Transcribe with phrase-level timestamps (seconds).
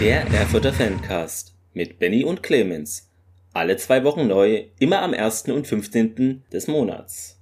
[0.00, 3.10] Der Erfurter Fancast mit Benny und Clemens.
[3.52, 5.48] Alle zwei Wochen neu, immer am 1.
[5.48, 6.44] und 15.
[6.52, 7.40] des Monats.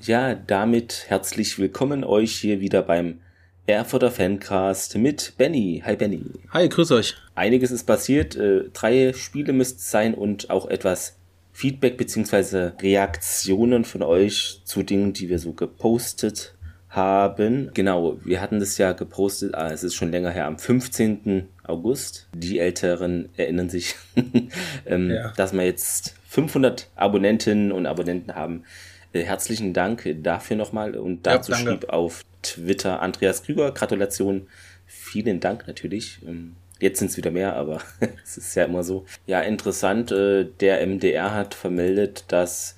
[0.00, 3.20] Ja, damit herzlich willkommen euch hier wieder beim
[3.66, 5.82] Erfurter Fancast mit Benny.
[5.84, 6.24] Hi Benny.
[6.48, 7.14] Hi, grüß euch.
[7.34, 11.18] Einiges ist passiert, äh, drei Spiele müsst es sein und auch etwas
[11.52, 16.54] Feedback beziehungsweise Reaktionen von euch zu Dingen, die wir so gepostet
[16.92, 17.70] haben.
[17.74, 21.48] Genau, wir hatten das ja gepostet, ah, es ist schon länger her, am 15.
[21.64, 22.28] August.
[22.34, 23.96] Die Älteren erinnern sich,
[24.86, 25.32] ähm, ja.
[25.36, 28.64] dass wir jetzt 500 Abonnentinnen und Abonnenten haben.
[29.12, 30.96] Äh, herzlichen Dank dafür nochmal.
[30.96, 34.46] Und dazu ja, schrieb auf Twitter Andreas Krüger, Gratulation.
[34.86, 36.20] Vielen Dank natürlich.
[36.26, 37.80] Ähm, Jetzt sind es wieder mehr, aber
[38.24, 39.06] es ist ja immer so.
[39.26, 40.10] Ja, interessant.
[40.10, 42.76] Äh, der MDR hat vermeldet, dass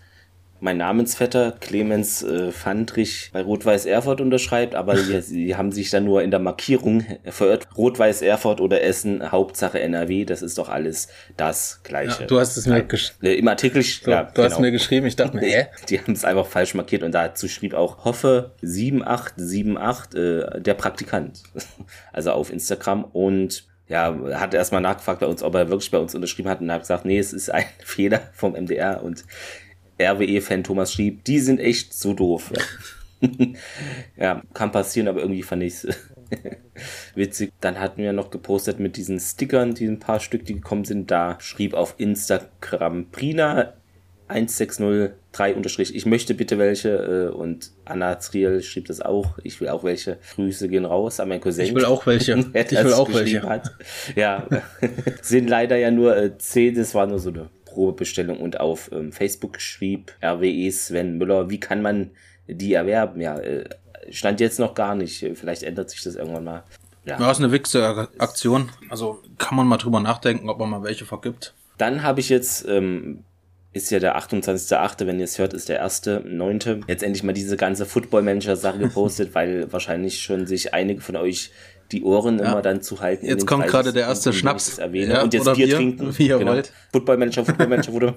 [0.64, 6.04] mein Namensvetter Clemens äh, Fandrich bei Rot-Weiß Erfurt unterschreibt, aber sie, sie, haben sich dann
[6.04, 7.68] nur in der Markierung verirrt.
[7.76, 12.22] Rot-Weiß Erfurt oder Essen, Hauptsache NRW, das ist doch alles das Gleiche.
[12.22, 13.26] Ja, du hast es mir geschrieben.
[13.26, 14.48] Äh, Im Artikel, so, ja, Du genau.
[14.48, 15.66] hast mir geschrieben, ich dachte mir, hä?
[15.90, 21.42] Die haben es einfach falsch markiert und dazu schrieb auch Hoffe 7878, äh, der Praktikant.
[22.14, 26.14] also auf Instagram und ja, hat erstmal nachgefragt bei uns, ob er wirklich bei uns
[26.14, 29.24] unterschrieben hat und hat gesagt, nee, es ist ein Fehler vom MDR und
[29.98, 32.53] RWE-Fan Thomas schrieb, die sind echt so doof.
[32.55, 32.62] Ja.
[34.17, 35.89] ja, kann passieren, aber irgendwie fand ich es
[37.14, 37.53] witzig.
[37.61, 41.11] Dann hatten wir noch gepostet mit diesen Stickern, diesen paar Stück, die gekommen sind.
[41.11, 43.75] Da schrieb auf Instagram Prina
[44.28, 49.69] 1603 unterstrich, ich möchte bitte welche äh, und Anna Triel schrieb das auch, ich will
[49.69, 50.19] auch welche.
[50.34, 51.67] Grüße gehen raus an meinen Cousin.
[51.67, 52.33] Ich will auch welche.
[52.55, 53.42] ich will auch welche.
[53.42, 53.70] Hat.
[54.17, 54.47] Ja,
[55.20, 59.12] sind leider ja nur äh, 10, das war nur so eine Probebestellung und auf ähm,
[59.12, 62.11] Facebook schrieb RWE Sven Müller, wie kann man
[62.47, 63.20] die erwerben?
[63.20, 63.69] Ja, äh,
[64.10, 65.26] stand jetzt noch gar nicht.
[65.34, 66.65] Vielleicht ändert sich das irgendwann mal.
[67.04, 68.71] Ja, ja ist eine wichse Aktion.
[68.88, 71.54] Also kann man mal drüber nachdenken, ob man mal welche vergibt.
[71.76, 73.25] Dann habe ich jetzt ähm,
[73.75, 76.84] ist ja der 28.8., wenn ihr es hört, ist der 1.9.
[76.87, 81.50] Jetzt endlich mal diese ganze Football-Manager-Sache gepostet, weil wahrscheinlich schon sich einige von euch
[81.93, 82.53] die Ohren ja.
[82.53, 83.27] immer dann zu halten.
[83.27, 84.78] Jetzt kommt gerade der erste Schnaps.
[84.78, 85.15] Erwähne.
[85.15, 86.19] Ja, und jetzt Bier, Bier, trinken.
[86.19, 86.53] Wie ihr genau.
[86.53, 86.72] wollt.
[86.93, 88.15] Football Manager, Football Manager wurde.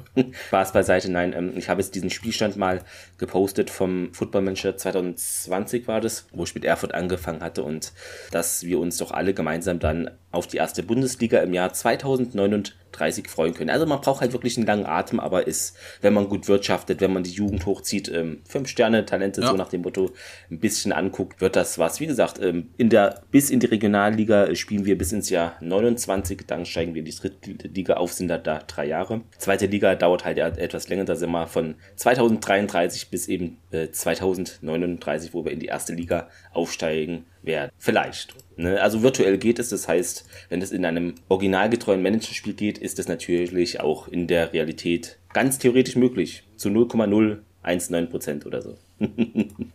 [0.48, 1.12] Spaß beiseite.
[1.12, 2.82] Nein, ähm, ich habe jetzt diesen Spielstand mal
[3.18, 7.94] gepostet vom Football Manager 2020 war das, wo ich mit Erfurt angefangen hatte und
[8.32, 13.54] dass wir uns doch alle gemeinsam dann auf die erste Bundesliga im Jahr 2039 freuen
[13.54, 13.70] können.
[13.70, 17.14] Also man braucht halt wirklich einen langen Atem, aber ist, wenn man gut wirtschaftet, wenn
[17.14, 19.48] man die Jugend hochzieht, ähm, fünf Sterne Talente ja.
[19.48, 20.12] so nach dem Motto
[20.52, 22.02] ein bisschen anguckt, wird das was.
[22.02, 26.44] Wie gesagt, ähm, in der bis in die Regionalliga spielen wir bis ins Jahr 29,
[26.46, 29.22] dann steigen wir in die dritte Liga auf, sind da, da drei Jahre.
[29.38, 35.34] Zweite Liga dauert halt etwas länger, da sind wir von 2033 bis eben äh, 2039,
[35.34, 37.72] wo wir in die erste Liga aufsteigen werden.
[37.78, 38.36] Vielleicht.
[38.57, 38.81] Ne?
[38.81, 43.07] Also virtuell geht es, das heißt, wenn es in einem originalgetreuen Managerspiel geht, ist es
[43.07, 46.44] natürlich auch in der Realität ganz theoretisch möglich.
[46.56, 48.75] Zu 0,019% oder so.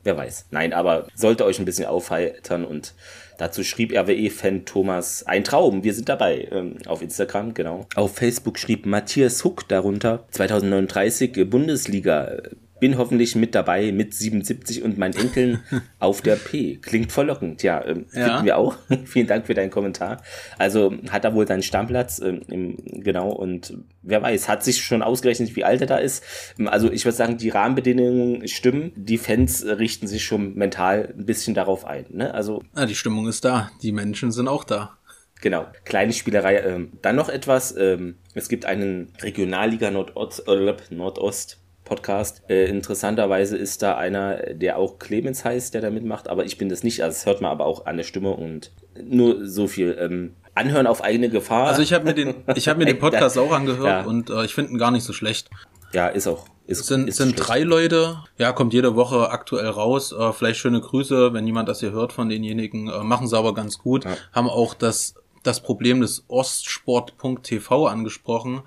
[0.02, 0.46] Wer weiß.
[0.50, 2.94] Nein, aber sollte euch ein bisschen aufheitern und
[3.38, 7.86] dazu schrieb RWE-Fan Thomas ein Traum, wir sind dabei ähm, auf Instagram, genau.
[7.94, 12.42] Auf Facebook schrieb Matthias Huck darunter 2039 Bundesliga
[12.82, 15.62] bin hoffentlich mit dabei mit 77 und meinen Enkeln
[16.00, 16.78] auf der P.
[16.82, 18.42] Klingt verlockend, ja, ähm, ja.
[18.44, 18.76] wir auch.
[19.04, 20.20] Vielen Dank für deinen Kommentar.
[20.58, 23.72] Also hat er wohl seinen Stammplatz, ähm, im, genau, und
[24.02, 26.24] wer weiß, hat sich schon ausgerechnet, wie alt er da ist.
[26.58, 28.90] Ähm, also ich würde sagen, die Rahmenbedingungen stimmen.
[28.96, 32.06] Die Fans richten sich schon mental ein bisschen darauf ein.
[32.10, 32.34] Ne?
[32.34, 34.98] Also, ja, die Stimmung ist da, die Menschen sind auch da.
[35.40, 36.58] Genau, kleine Spielerei.
[36.58, 37.76] Ähm, dann noch etwas.
[37.76, 41.61] Ähm, es gibt einen Regionalliga Nordost, äh, Nordost
[41.92, 42.42] Podcast.
[42.48, 46.70] Äh, interessanterweise ist da einer, der auch Clemens heißt, der da mitmacht, aber ich bin
[46.70, 47.02] das nicht.
[47.02, 48.72] Also das hört man aber auch an der Stimme und
[49.02, 49.98] nur so viel.
[50.00, 51.66] Ähm, anhören auf eigene Gefahr.
[51.68, 54.02] Also ich habe mir den, ich habe mir den Podcast auch angehört ja.
[54.04, 55.50] und äh, ich finde ihn gar nicht so schlecht.
[55.92, 56.46] Ja, ist auch.
[56.66, 60.12] Ist, es sind, ist sind drei Leute, ja, kommt jede Woche aktuell raus.
[60.12, 62.88] Äh, vielleicht schöne Grüße, wenn jemand das hier hört von denjenigen.
[62.88, 64.04] Äh, machen sie aber ganz gut.
[64.06, 64.16] Ja.
[64.32, 68.62] Haben auch das, das Problem des Ostsport.tv angesprochen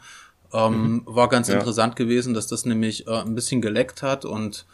[0.55, 1.01] ähm, mhm.
[1.05, 1.55] War ganz ja.
[1.55, 4.65] interessant gewesen, dass das nämlich äh, ein bisschen geleckt hat und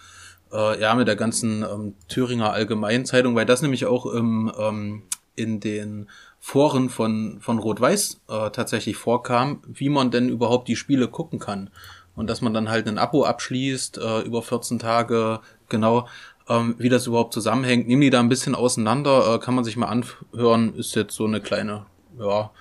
[0.51, 5.03] äh, ja, mit der ganzen ähm, Thüringer Allgemeinzeitung, weil das nämlich auch im, ähm,
[5.35, 11.07] in den Foren von, von Rot-Weiß äh, tatsächlich vorkam, wie man denn überhaupt die Spiele
[11.07, 11.69] gucken kann.
[12.15, 15.39] Und dass man dann halt ein Abo abschließt, äh, über 14 Tage,
[15.69, 16.07] genau,
[16.49, 17.87] ähm, wie das überhaupt zusammenhängt.
[17.87, 21.25] Nehmen die da ein bisschen auseinander, äh, kann man sich mal anhören, ist jetzt so
[21.25, 21.85] eine kleine,
[22.19, 22.51] ja,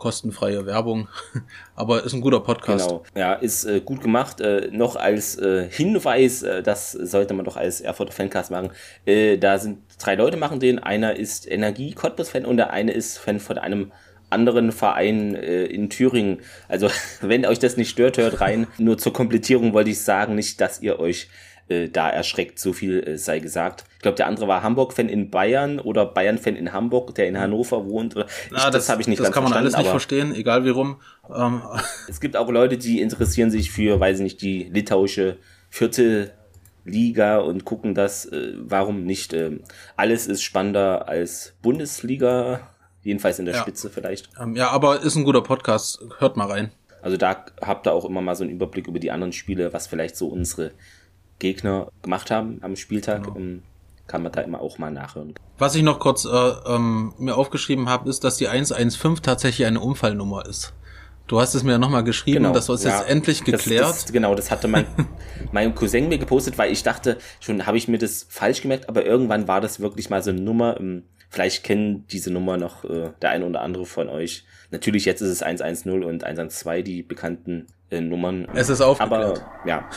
[0.00, 1.08] kostenfreie Werbung.
[1.76, 2.88] Aber ist ein guter Podcast.
[2.88, 3.04] Genau.
[3.14, 4.40] Ja, ist äh, gut gemacht.
[4.40, 8.70] Äh, noch als äh, Hinweis, äh, das sollte man doch als Erfurter Fancast machen.
[9.04, 10.78] Äh, da sind drei Leute machen den.
[10.78, 13.92] Einer ist Energie Cottbus Fan und der eine ist Fan von einem
[14.30, 16.40] anderen Verein äh, in Thüringen.
[16.66, 16.88] Also
[17.20, 18.66] wenn euch das nicht stört, hört rein.
[18.78, 21.28] Nur zur Komplettierung wollte ich sagen, nicht, dass ihr euch
[21.92, 22.58] da erschreckt.
[22.58, 23.84] So viel sei gesagt.
[24.00, 27.84] Ich glaube, der andere war Hamburg-Fan in Bayern oder Bayern-Fan in Hamburg, der in Hannover
[27.84, 28.16] wohnt.
[28.16, 30.70] Oder ich, das das habe ich nicht Das kann man alles nicht verstehen, egal wie
[30.70, 31.02] rum.
[31.28, 31.60] Ähm.
[32.08, 35.36] Es gibt auch Leute, die interessieren sich für, weiß ich nicht, die litauische
[35.68, 36.32] vierte
[36.86, 38.24] Liga und gucken das.
[38.24, 39.34] Äh, warum nicht?
[39.34, 39.58] Äh,
[39.98, 42.70] alles ist spannender als Bundesliga.
[43.02, 43.60] Jedenfalls in der ja.
[43.60, 44.30] Spitze vielleicht.
[44.40, 46.00] Ähm, ja, aber ist ein guter Podcast.
[46.20, 46.72] Hört mal rein.
[47.02, 49.86] Also da habt ihr auch immer mal so einen Überblick über die anderen Spiele, was
[49.88, 50.70] vielleicht so unsere
[51.38, 53.24] Gegner gemacht haben am Spieltag.
[53.24, 53.36] Genau.
[54.10, 55.34] Kann man da immer auch mal nachhören.
[55.56, 56.28] Was ich noch kurz äh,
[56.66, 60.72] ähm, mir aufgeschrieben habe, ist, dass die 115 tatsächlich eine Unfallnummer ist.
[61.28, 63.84] Du hast es mir ja nochmal geschrieben, genau, das ist ja, jetzt endlich geklärt.
[63.84, 64.84] Das, das, genau, das hatte mein,
[65.52, 69.06] mein Cousin mir gepostet, weil ich dachte, schon habe ich mir das falsch gemerkt, aber
[69.06, 70.80] irgendwann war das wirklich mal so eine Nummer.
[70.80, 74.44] Ähm, vielleicht kennen diese Nummer noch äh, der eine oder andere von euch.
[74.72, 78.48] Natürlich jetzt ist es 110 und 112, die bekannten äh, Nummern.
[78.54, 79.38] Es ist aufgeklärt.
[79.38, 79.88] Aber ja.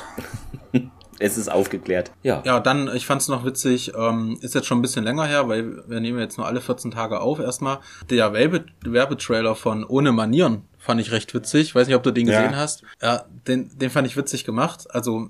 [1.20, 2.12] es ist aufgeklärt.
[2.24, 2.42] Ja.
[2.46, 5.48] Ja, dann, ich fand es noch witzig, ähm, ist jetzt schon ein bisschen länger her,
[5.48, 7.80] weil wir nehmen jetzt nur alle 14 Tage auf erstmal.
[8.10, 11.76] Der Werbe Werbetrailer von Ohne Manieren fand ich recht witzig.
[11.76, 12.58] Weiß nicht, ob du den gesehen ja.
[12.58, 12.84] hast.
[13.02, 14.86] Ja, den, den fand ich witzig gemacht.
[14.90, 15.30] Also,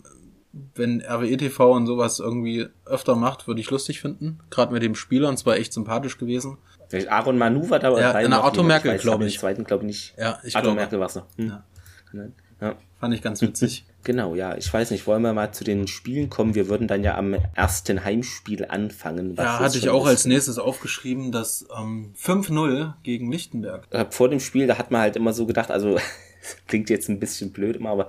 [0.75, 4.39] wenn RWE TV und sowas irgendwie öfter macht, würde ich lustig finden.
[4.49, 6.57] Gerade mit dem Spieler, und zwar echt sympathisch gewesen.
[7.09, 9.33] Aaron Manu war da ja, in der Otto Merkel, glaube ich.
[9.33, 10.15] Den zweiten, glaube ich, nicht.
[10.17, 11.25] Ja, ich Otto Merkel war es noch.
[11.37, 11.47] Hm.
[11.47, 11.63] Ja.
[12.61, 12.75] ja.
[12.99, 13.85] Fand ich ganz witzig.
[14.03, 14.57] Genau, ja.
[14.57, 16.55] Ich weiß nicht, wollen wir mal zu den Spielen kommen?
[16.55, 19.35] Wir würden dann ja am ersten Heimspiel anfangen.
[19.35, 20.09] ja, hatte ich auch ist.
[20.09, 23.87] als nächstes aufgeschrieben, das ähm, 5-0 gegen Lichtenberg.
[24.11, 25.97] Vor dem Spiel, da hat man halt immer so gedacht, also
[26.67, 28.07] klingt jetzt ein bisschen blöd immer, aber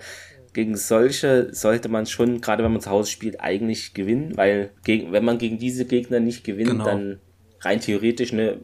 [0.52, 5.12] gegen solche sollte man schon, gerade wenn man zu Hause spielt, eigentlich gewinnen, weil gegen,
[5.12, 6.84] wenn man gegen diese Gegner nicht gewinnt, genau.
[6.84, 7.20] dann
[7.60, 8.60] rein theoretisch eine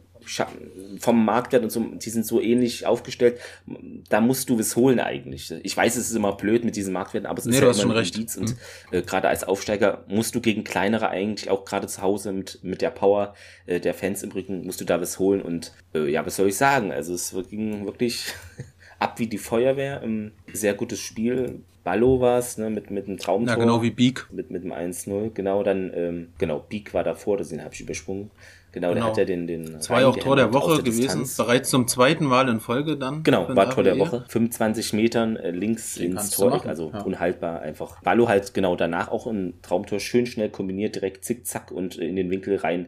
[0.98, 3.38] vom Marktwert und so, die sind so ähnlich aufgestellt,
[4.08, 5.52] da musst du es holen eigentlich.
[5.62, 7.94] Ich weiß, es ist immer blöd mit diesen Marktwerten, aber es nee, ist ja immer
[7.94, 8.16] ein recht.
[8.16, 8.56] Indiz und mhm.
[8.98, 12.82] äh, gerade als Aufsteiger musst du gegen kleinere eigentlich, auch gerade zu Hause mit, mit
[12.82, 13.34] der Power
[13.66, 16.48] äh, der Fans im Rücken, musst du da was holen und äh, ja, was soll
[16.48, 16.92] ich sagen?
[16.92, 18.26] Also es ging wirklich
[18.98, 23.16] ab wie die Feuerwehr, ähm, sehr gutes Spiel, Ballo war es, ne, mit, mit einem
[23.16, 23.56] Traumtor.
[23.56, 24.26] Ja, genau wie Beak.
[24.30, 28.30] Mit, mit dem 1-0, genau, dann, ähm, genau, Beak war davor, den habe ich übersprungen.
[28.72, 29.80] Genau, genau, der hat ja den, den.
[29.80, 33.22] Zwei auch Tor der Woche der gewesen, bereits zum zweiten Mal in Folge dann.
[33.24, 34.24] Genau, war Tor der Woche.
[34.28, 37.00] 25 Metern äh, links den ins Tor, also ja.
[37.00, 38.00] unhaltbar einfach.
[38.02, 42.30] Ballo halt genau danach auch ein Traumtor schön schnell kombiniert, direkt zickzack und in den
[42.30, 42.86] Winkel rein.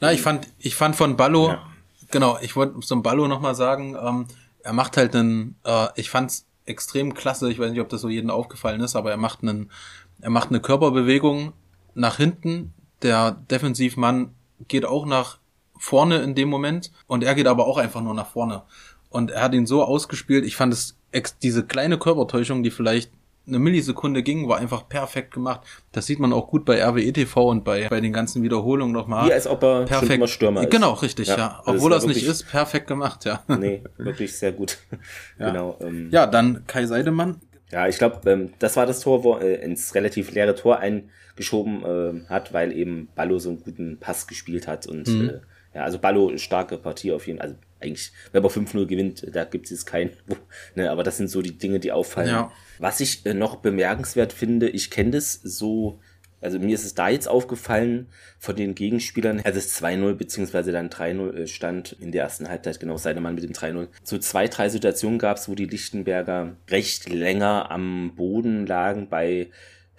[0.00, 1.66] Na, ich fand, ich fand von Ballo, ja.
[2.10, 4.26] genau, ich wollte zum Ballo nochmal sagen, ähm,
[4.62, 8.08] er macht halt einen, äh, ich fand's extrem klasse, ich weiß nicht, ob das so
[8.08, 9.70] jedem aufgefallen ist, aber er macht einen,
[10.20, 11.52] er macht eine Körperbewegung
[11.94, 14.34] nach hinten, der Defensivmann
[14.68, 15.38] geht auch nach
[15.78, 18.62] vorne in dem Moment und er geht aber auch einfach nur nach vorne.
[19.10, 20.96] Und er hat ihn so ausgespielt, ich fand es,
[21.42, 23.10] diese kleine Körpertäuschung, die vielleicht
[23.46, 25.62] eine Millisekunde ging, war einfach perfekt gemacht.
[25.90, 29.28] Das sieht man auch gut bei RWE TV und bei, bei den ganzen Wiederholungen nochmal.
[29.28, 30.70] Wie als ob er perfekt, schon Stürmer ist.
[30.70, 31.36] Genau, richtig, ja.
[31.36, 31.62] ja.
[31.64, 33.42] Also Obwohl das nicht ist, perfekt gemacht, ja.
[33.48, 34.78] Nee, wirklich sehr gut.
[35.38, 35.50] ja.
[35.50, 35.76] Genau.
[35.80, 37.40] Ähm, ja, dann Kai Seidemann.
[37.72, 41.82] Ja, ich glaube, ähm, das war das Tor, wo äh, ins relativ leere Tor eingeschoben
[41.84, 45.30] äh, hat, weil eben Ballo so einen guten Pass gespielt hat und mhm.
[45.30, 45.40] äh,
[45.74, 47.48] ja, also Ballo starke Partie auf jeden Fall.
[47.48, 50.10] Also eigentlich, wenn man 5-0 gewinnt, da gibt es jetzt keinen.
[50.74, 52.28] Ne, aber das sind so die Dinge, die auffallen.
[52.28, 52.52] Ja.
[52.78, 56.00] Was ich äh, noch bemerkenswert finde, ich kenne das so,
[56.42, 58.08] also mir ist es da jetzt aufgefallen
[58.38, 62.80] von den Gegenspielern, als es 2-0 beziehungsweise dann 3-0 äh, stand in der ersten Halbzeit,
[62.80, 63.88] genau, Seidemann mit dem 3-0.
[64.02, 69.50] So zwei, drei Situationen gab es, wo die Lichtenberger recht länger am Boden lagen bei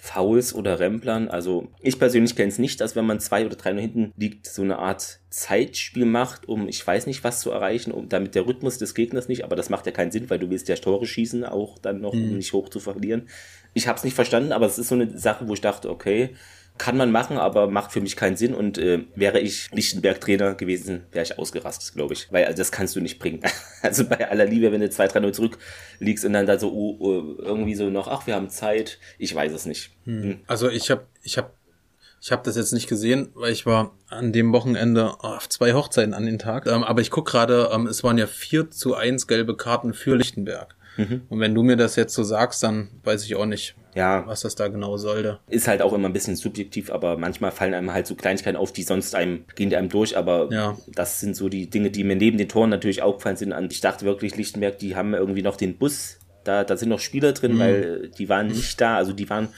[0.03, 1.29] Fouls oder Remplern.
[1.29, 4.47] Also ich persönlich kenne es nicht, dass wenn man zwei oder drei nur hinten liegt,
[4.47, 8.45] so eine Art Zeitspiel macht, um ich weiß nicht was zu erreichen, um damit der
[8.45, 11.05] Rhythmus des Gegners nicht, aber das macht ja keinen Sinn, weil du willst ja Tore
[11.05, 12.37] schießen, auch dann noch, um mhm.
[12.37, 13.29] nicht hoch zu verlieren.
[13.73, 16.35] Ich habe es nicht verstanden, aber es ist so eine Sache, wo ich dachte, okay,
[16.77, 18.53] kann man machen, aber macht für mich keinen Sinn.
[18.53, 22.31] Und äh, wäre ich Lichtenberg-Trainer gewesen, wäre ich ausgerastet, glaube ich.
[22.31, 23.41] Weil also das kannst du nicht bringen.
[23.81, 27.75] also bei aller Liebe, wenn du 2-3-0 zurückliegst und dann da so uh, uh, irgendwie
[27.75, 28.97] so noch, ach, wir haben Zeit.
[29.19, 29.91] Ich weiß es nicht.
[30.05, 30.23] Hm.
[30.23, 30.39] hm.
[30.47, 31.53] Also ich habe ich hab,
[32.21, 36.13] ich hab das jetzt nicht gesehen, weil ich war an dem Wochenende auf zwei Hochzeiten
[36.13, 36.65] an den Tag.
[36.65, 40.15] Ähm, aber ich guck gerade, ähm, es waren ja 4 zu 1 gelbe Karten für
[40.15, 40.75] Lichtenberg.
[40.97, 41.21] Mhm.
[41.29, 44.25] Und wenn du mir das jetzt so sagst, dann weiß ich auch nicht, ja.
[44.27, 45.39] was das da genau sollte.
[45.47, 48.71] Ist halt auch immer ein bisschen subjektiv, aber manchmal fallen einem halt so Kleinigkeiten auf,
[48.71, 50.77] die sonst einem, gehen einem durch, aber ja.
[50.87, 53.53] das sind so die Dinge, die mir neben den Toren natürlich aufgefallen sind.
[53.53, 56.99] Und ich dachte wirklich, Lichtenberg, die haben irgendwie noch den Bus, da, da sind noch
[56.99, 57.59] Spieler drin, mhm.
[57.59, 59.49] weil die waren nicht da, also die waren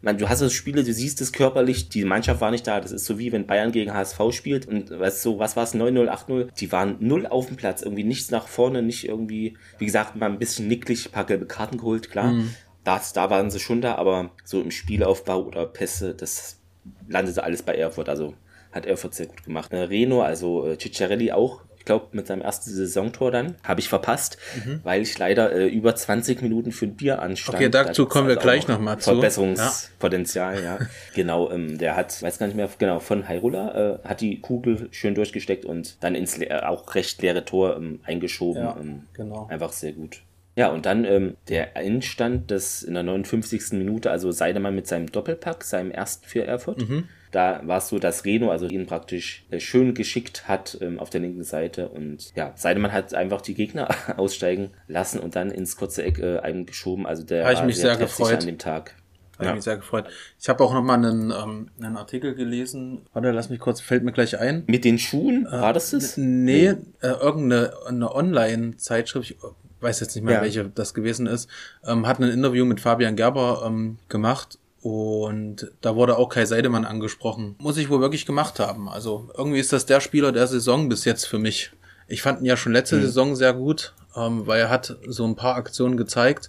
[0.00, 2.80] man, du hast das Spiele, du siehst es körperlich, die Mannschaft war nicht da.
[2.80, 5.74] Das ist so wie wenn Bayern gegen HSV spielt und weißt du, was war es,
[5.74, 6.48] 9-0, 8-0?
[6.54, 10.30] Die waren null auf dem Platz, irgendwie nichts nach vorne, nicht irgendwie, wie gesagt, mal
[10.30, 12.32] ein bisschen nicklig, ein paar gelbe Karten geholt, klar.
[12.32, 12.54] Mhm.
[12.84, 16.60] Das, da waren sie schon da, aber so im Spielaufbau oder Pässe, das
[17.08, 18.08] landete alles bei Erfurt.
[18.08, 18.34] Also
[18.72, 19.72] hat Erfurt sehr gut gemacht.
[19.72, 23.56] Äh, Reno, also äh, Ciccarelli auch glaube, mit seinem ersten Saisontor dann.
[23.64, 24.80] Habe ich verpasst, mhm.
[24.84, 27.56] weil ich leider äh, über 20 Minuten für ein Bier anstand.
[27.56, 29.10] Okay, dazu da kommen wir also gleich nochmal zu.
[29.10, 30.62] Verbesserungspotenzial, ja.
[30.62, 30.78] ja.
[31.14, 34.88] genau, ähm, der hat, weiß gar nicht mehr, genau, von Hayrula, äh, hat die Kugel
[34.92, 38.62] schön durchgesteckt und dann ins äh, auch recht leere Tor ähm, eingeschoben.
[38.62, 39.48] Ja, ähm, genau.
[39.50, 40.22] Einfach sehr gut.
[40.56, 43.72] Ja, und dann ähm, der Endstand des in der 59.
[43.72, 46.86] Minute, also Seidemann mit seinem Doppelpack, seinem ersten für Erfurt.
[46.88, 47.08] Mhm.
[47.30, 51.10] Da war es so, dass Reno also ihn praktisch äh, schön geschickt hat ähm, auf
[51.10, 55.76] der linken Seite und ja, Seidemann hat einfach die Gegner aussteigen lassen und dann ins
[55.76, 57.06] kurze Eck äh, eingeschoben.
[57.06, 58.94] Also der war ich mich sehr, gefreut an dem Tag.
[59.38, 59.54] Habe ja.
[59.54, 60.06] mich sehr gefreut.
[60.40, 63.02] Ich habe auch nochmal einen, ähm, einen Artikel gelesen.
[63.12, 64.64] Warte, lass mich kurz, fällt mir gleich ein.
[64.66, 65.46] Mit den Schuhen?
[65.46, 66.16] Äh, war das das?
[66.16, 67.06] Nee, nee.
[67.06, 69.36] Äh, irgendeine eine Online-Zeitschrift, ich
[69.80, 70.42] weiß jetzt nicht mehr, ja.
[70.42, 71.48] welche das gewesen ist,
[71.86, 76.84] ähm, hat ein Interview mit Fabian Gerber ähm, gemacht und da wurde auch Kai Seidemann
[76.84, 77.56] angesprochen.
[77.58, 78.88] Muss ich wohl wirklich gemacht haben.
[78.88, 81.72] Also irgendwie ist das der Spieler der Saison bis jetzt für mich.
[82.06, 83.02] Ich fand ihn ja schon letzte mhm.
[83.02, 86.48] Saison sehr gut, ähm, weil er hat so ein paar Aktionen gezeigt,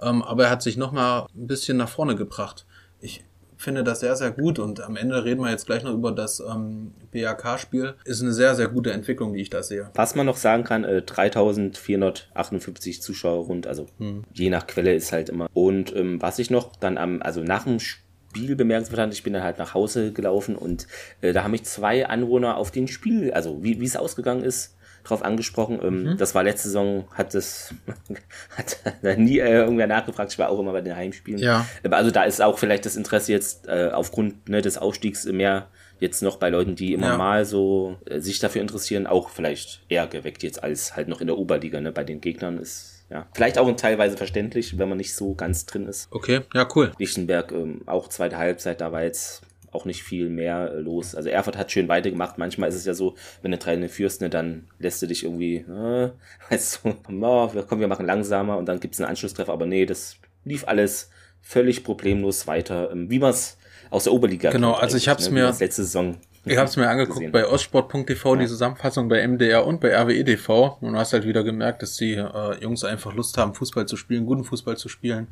[0.00, 2.66] ähm, aber er hat sich noch mal ein bisschen nach vorne gebracht.
[3.00, 3.24] Ich
[3.60, 6.40] finde das sehr, sehr gut und am Ende reden wir jetzt gleich noch über das
[6.40, 7.94] ähm, BAK-Spiel.
[8.04, 9.90] Ist eine sehr, sehr gute Entwicklung, die ich da sehe.
[9.94, 14.24] Was man noch sagen kann, äh, 3458 Zuschauer rund, also hm.
[14.32, 15.48] je nach Quelle ist halt immer.
[15.52, 19.32] Und ähm, was ich noch dann am, also nach dem Spiel bemerkenswert fand, ich bin
[19.32, 20.86] dann halt nach Hause gelaufen und
[21.20, 24.76] äh, da haben mich zwei Anwohner auf den Spiel, also wie, wie es ausgegangen ist,
[25.04, 25.80] drauf angesprochen.
[25.82, 26.16] Ähm, mhm.
[26.16, 27.74] Das war letzte Saison, hat das
[28.56, 30.32] hat nie äh, irgendwer nachgefragt.
[30.32, 31.40] Ich war auch immer bei den Heimspielen.
[31.40, 31.66] Ja.
[31.90, 35.68] Also da ist auch vielleicht das Interesse jetzt äh, aufgrund ne, des Aufstiegs mehr
[36.00, 37.16] jetzt noch bei Leuten, die immer ja.
[37.16, 41.26] mal so äh, sich dafür interessieren, auch vielleicht eher geweckt jetzt als halt noch in
[41.26, 41.80] der Oberliga.
[41.80, 41.92] Ne?
[41.92, 45.86] Bei den Gegnern ist ja vielleicht auch teilweise verständlich, wenn man nicht so ganz drin
[45.86, 46.08] ist.
[46.10, 46.92] Okay, ja cool.
[46.98, 51.14] Lichtenberg ähm, auch zweite Halbzeit, da war jetzt auch nicht viel mehr äh, los.
[51.14, 52.38] Also Erfurt hat schön weitergemacht.
[52.38, 55.56] Manchmal ist es ja so, wenn du drei führst, ne, dann lässt du dich irgendwie,
[55.56, 56.10] äh,
[56.50, 56.90] weißt du,
[57.22, 59.52] oh, komm, wir machen langsamer und dann gibt es einen Anschlusstreffer.
[59.52, 61.10] Aber nee, das lief alles
[61.42, 63.58] völlig problemlos weiter, ähm, wie man es
[63.90, 66.76] aus der Oberliga Genau, also ich habe es ne, mir letzte Saison ich habe es
[66.76, 67.32] mir angeguckt gesehen.
[67.32, 68.40] bei ostsport.tv, ja.
[68.40, 72.14] die Zusammenfassung bei MDR und bei RWE.tv und du hast halt wieder gemerkt, dass die
[72.14, 75.28] äh, Jungs einfach Lust haben, Fußball zu spielen, guten Fußball zu spielen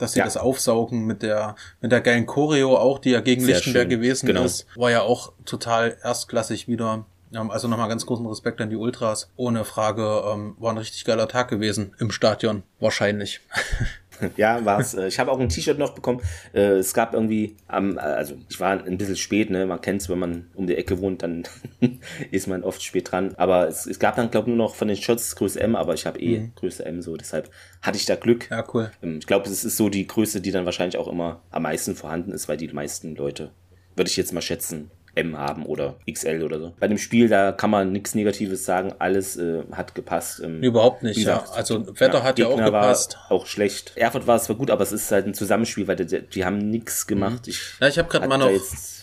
[0.00, 0.24] dass sie ja.
[0.24, 3.90] das aufsaugen mit der, mit der geilen Choreo auch, die ja gegen Sehr Lichtenberg schön.
[3.90, 4.44] gewesen genau.
[4.44, 7.04] ist, war ja auch total erstklassig wieder.
[7.32, 9.30] Also nochmal ganz großen Respekt an die Ultras.
[9.36, 12.64] Ohne Frage ähm, war ein richtig geiler Tag gewesen im Stadion.
[12.80, 13.40] Wahrscheinlich.
[14.36, 14.94] ja, war's.
[14.94, 16.20] Äh, ich habe auch ein T-Shirt noch bekommen.
[16.52, 19.66] Äh, es gab irgendwie am, also ich war ein bisschen spät, ne?
[19.66, 21.44] Man kennt's, wenn man um die Ecke wohnt, dann
[22.30, 23.34] ist man oft spät dran.
[23.36, 25.94] Aber es, es gab dann, glaube ich, nur noch von den Shirts Größe M, aber
[25.94, 26.52] ich habe eh mhm.
[26.56, 27.50] Größe M so, deshalb
[27.82, 28.50] hatte ich da Glück.
[28.50, 28.90] Ja, cool.
[29.02, 31.94] Ähm, ich glaube, es ist so die Größe, die dann wahrscheinlich auch immer am meisten
[31.94, 33.52] vorhanden ist, weil die meisten Leute,
[33.96, 36.72] würde ich jetzt mal schätzen, M haben oder XL oder so.
[36.78, 40.40] Bei dem Spiel, da kann man nichts Negatives sagen, alles äh, hat gepasst.
[40.42, 41.54] Ähm, Überhaupt nicht, gesagt, ja.
[41.54, 43.18] Also Wetter ja, hat ja auch gepasst.
[43.28, 43.92] War auch schlecht.
[43.96, 46.58] Erfurt war es zwar gut, aber es ist halt ein Zusammenspiel, weil die, die haben
[46.58, 47.48] nichts gemacht.
[47.48, 48.50] Ich ja, ich habe gerade mal noch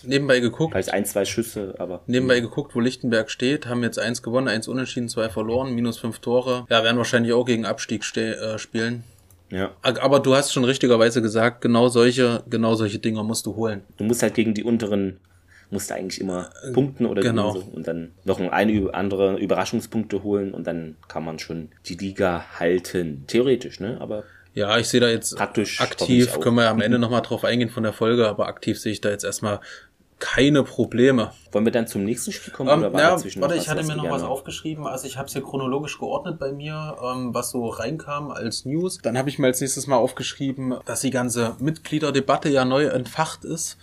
[0.04, 0.72] nebenbei geguckt.
[0.72, 2.02] Vielleicht ein, zwei Schüsse, aber.
[2.06, 6.18] Nebenbei geguckt, wo Lichtenberg steht, haben jetzt eins gewonnen, eins unentschieden, zwei verloren, minus fünf
[6.20, 6.66] Tore.
[6.70, 9.04] Ja, werden wahrscheinlich auch gegen Abstieg äh, spielen.
[9.50, 9.72] Ja.
[9.82, 13.82] Aber du hast schon richtigerweise gesagt, genau solche, genau solche Dinger musst du holen.
[13.96, 15.20] Du musst halt gegen die unteren
[15.70, 17.52] musste eigentlich immer äh, punkten oder genau.
[17.52, 18.52] so und dann noch eine
[18.94, 23.24] andere Überraschungspunkte holen und dann kann man schon die Liga halten.
[23.26, 23.98] Theoretisch, ne?
[24.00, 27.44] Aber ja, ich sehe da jetzt praktisch aktiv, können wir ja am Ende nochmal drauf
[27.44, 29.60] eingehen von der Folge, aber aktiv sehe ich da jetzt erstmal
[30.18, 31.30] keine Probleme.
[31.52, 32.70] Wollen wir dann zum nächsten Spiel kommen?
[32.70, 34.86] Ähm, oder war ja, dazwischen warte, ich hatte mir noch was aufgeschrieben.
[34.86, 38.98] Also ich habe es hier chronologisch geordnet bei mir, ähm, was so reinkam als News.
[38.98, 43.44] Dann habe ich mir als nächstes mal aufgeschrieben, dass die ganze Mitgliederdebatte ja neu entfacht
[43.44, 43.78] ist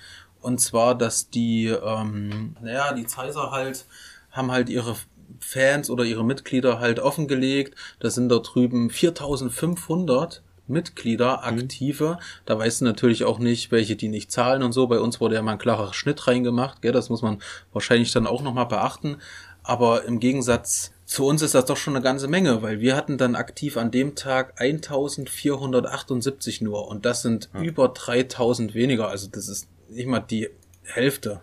[0.46, 3.86] und zwar, dass die, ähm, naja, die Zeiser halt
[4.32, 4.96] haben halt ihre
[5.40, 7.76] Fans oder ihre Mitglieder halt offengelegt.
[8.00, 11.60] Da sind da drüben 4500 Mitglieder, mhm.
[11.60, 12.12] aktive.
[12.12, 12.24] Mhm.
[12.46, 14.88] Da weißt du natürlich auch nicht, welche die nicht zahlen und so.
[14.88, 16.92] Bei uns wurde ja mal ein klarer Schnitt reingemacht, gell?
[16.92, 17.42] das muss man
[17.74, 19.18] wahrscheinlich dann auch nochmal beachten.
[19.64, 23.18] Aber im Gegensatz zu uns ist das doch schon eine ganze Menge, weil wir hatten
[23.18, 27.62] dann aktiv an dem Tag 1478 nur und das sind ja.
[27.62, 29.08] über 3000 weniger.
[29.08, 30.50] Also das ist nicht mal die
[30.84, 31.42] Hälfte.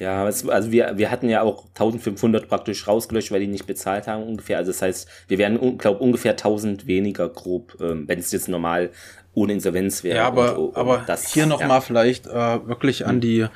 [0.00, 4.22] Ja, also wir, wir hatten ja auch 1500 praktisch rausgelöscht, weil die nicht bezahlt haben
[4.22, 4.58] ungefähr.
[4.58, 8.90] Also das heißt, wir wären, glaube ungefähr 1000 weniger grob, ähm, wenn es jetzt normal
[9.34, 10.18] ohne Insolvenz wäre.
[10.18, 11.80] Ja, aber, und, und aber das, hier nochmal ja.
[11.80, 12.30] vielleicht äh,
[12.68, 13.46] wirklich an die,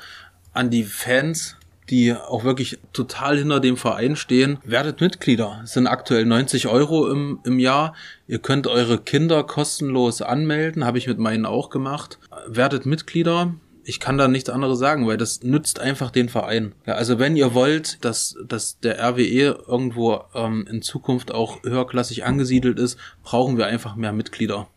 [0.51, 1.55] an die Fans,
[1.89, 4.59] die auch wirklich total hinter dem Verein stehen.
[4.63, 5.61] Werdet Mitglieder.
[5.63, 7.95] Es sind aktuell 90 Euro im, im Jahr.
[8.27, 10.85] Ihr könnt eure Kinder kostenlos anmelden.
[10.85, 12.19] Habe ich mit meinen auch gemacht.
[12.47, 13.53] Werdet Mitglieder
[13.85, 16.73] ich kann da nichts anderes sagen, weil das nützt einfach den Verein.
[16.85, 22.25] Ja, also wenn ihr wollt, dass, dass der RWE irgendwo ähm, in Zukunft auch höherklassig
[22.25, 24.67] angesiedelt ist, brauchen wir einfach mehr Mitglieder.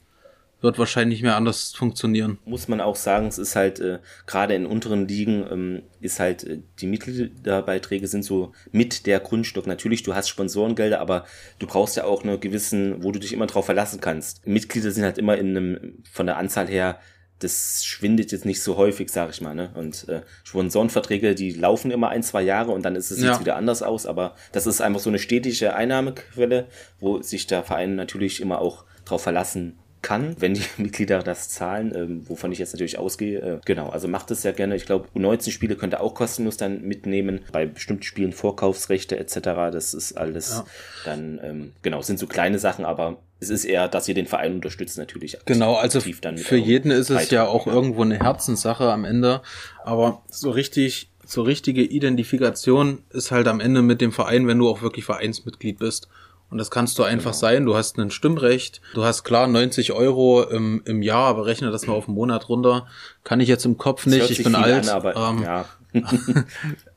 [0.62, 2.38] Wird wahrscheinlich mehr anders funktionieren.
[2.46, 6.44] Muss man auch sagen, es ist halt äh, gerade in unteren Ligen ähm, ist halt
[6.44, 9.66] äh, die Mitgliederbeiträge sind so mit der Grundstock.
[9.66, 11.26] Natürlich, du hast Sponsorengelder, aber
[11.58, 14.46] du brauchst ja auch eine gewissen, wo du dich immer drauf verlassen kannst.
[14.46, 16.98] Mitglieder sind halt immer in einem von der Anzahl her
[17.38, 19.54] das schwindet jetzt nicht so häufig, sag ich mal.
[19.54, 19.70] Ne?
[19.74, 23.30] Und äh, Sponsorenverträge, die laufen immer ein, zwei Jahre und dann ist es ja.
[23.30, 24.06] jetzt wieder anders aus.
[24.06, 26.66] Aber das ist einfach so eine stetige Einnahmequelle,
[26.98, 31.92] wo sich der Verein natürlich immer auch drauf verlassen kann, wenn die Mitglieder das zahlen,
[31.94, 33.40] ähm, wovon ich jetzt natürlich ausgehe.
[33.40, 34.76] Äh, genau, also macht es ja gerne.
[34.76, 37.40] Ich glaube, U19-Spiele könnt ihr auch kostenlos dann mitnehmen.
[37.50, 39.40] Bei bestimmten Spielen Vorkaufsrechte etc.
[39.72, 40.66] Das ist alles ja.
[41.04, 44.54] dann, ähm, genau, sind so kleine Sachen, aber es ist eher, dass ihr den Verein
[44.54, 45.36] unterstützt natürlich.
[45.44, 49.42] Genau, also für jeden ist es ja auch irgendwo eine Herzenssache am Ende,
[49.84, 54.68] aber so richtig, so richtige Identifikation ist halt am Ende mit dem Verein, wenn du
[54.68, 56.08] auch wirklich Vereinsmitglied bist.
[56.50, 57.40] Und das kannst du einfach genau.
[57.40, 57.66] sein.
[57.66, 58.80] Du hast ein Stimmrecht.
[58.94, 62.48] Du hast klar 90 Euro im, im Jahr, aber rechne das mal auf einen Monat
[62.48, 62.86] runter.
[63.24, 64.30] Kann ich jetzt im Kopf nicht.
[64.30, 64.88] Ich bin alt.
[64.88, 65.64] An, aber, ähm, ja.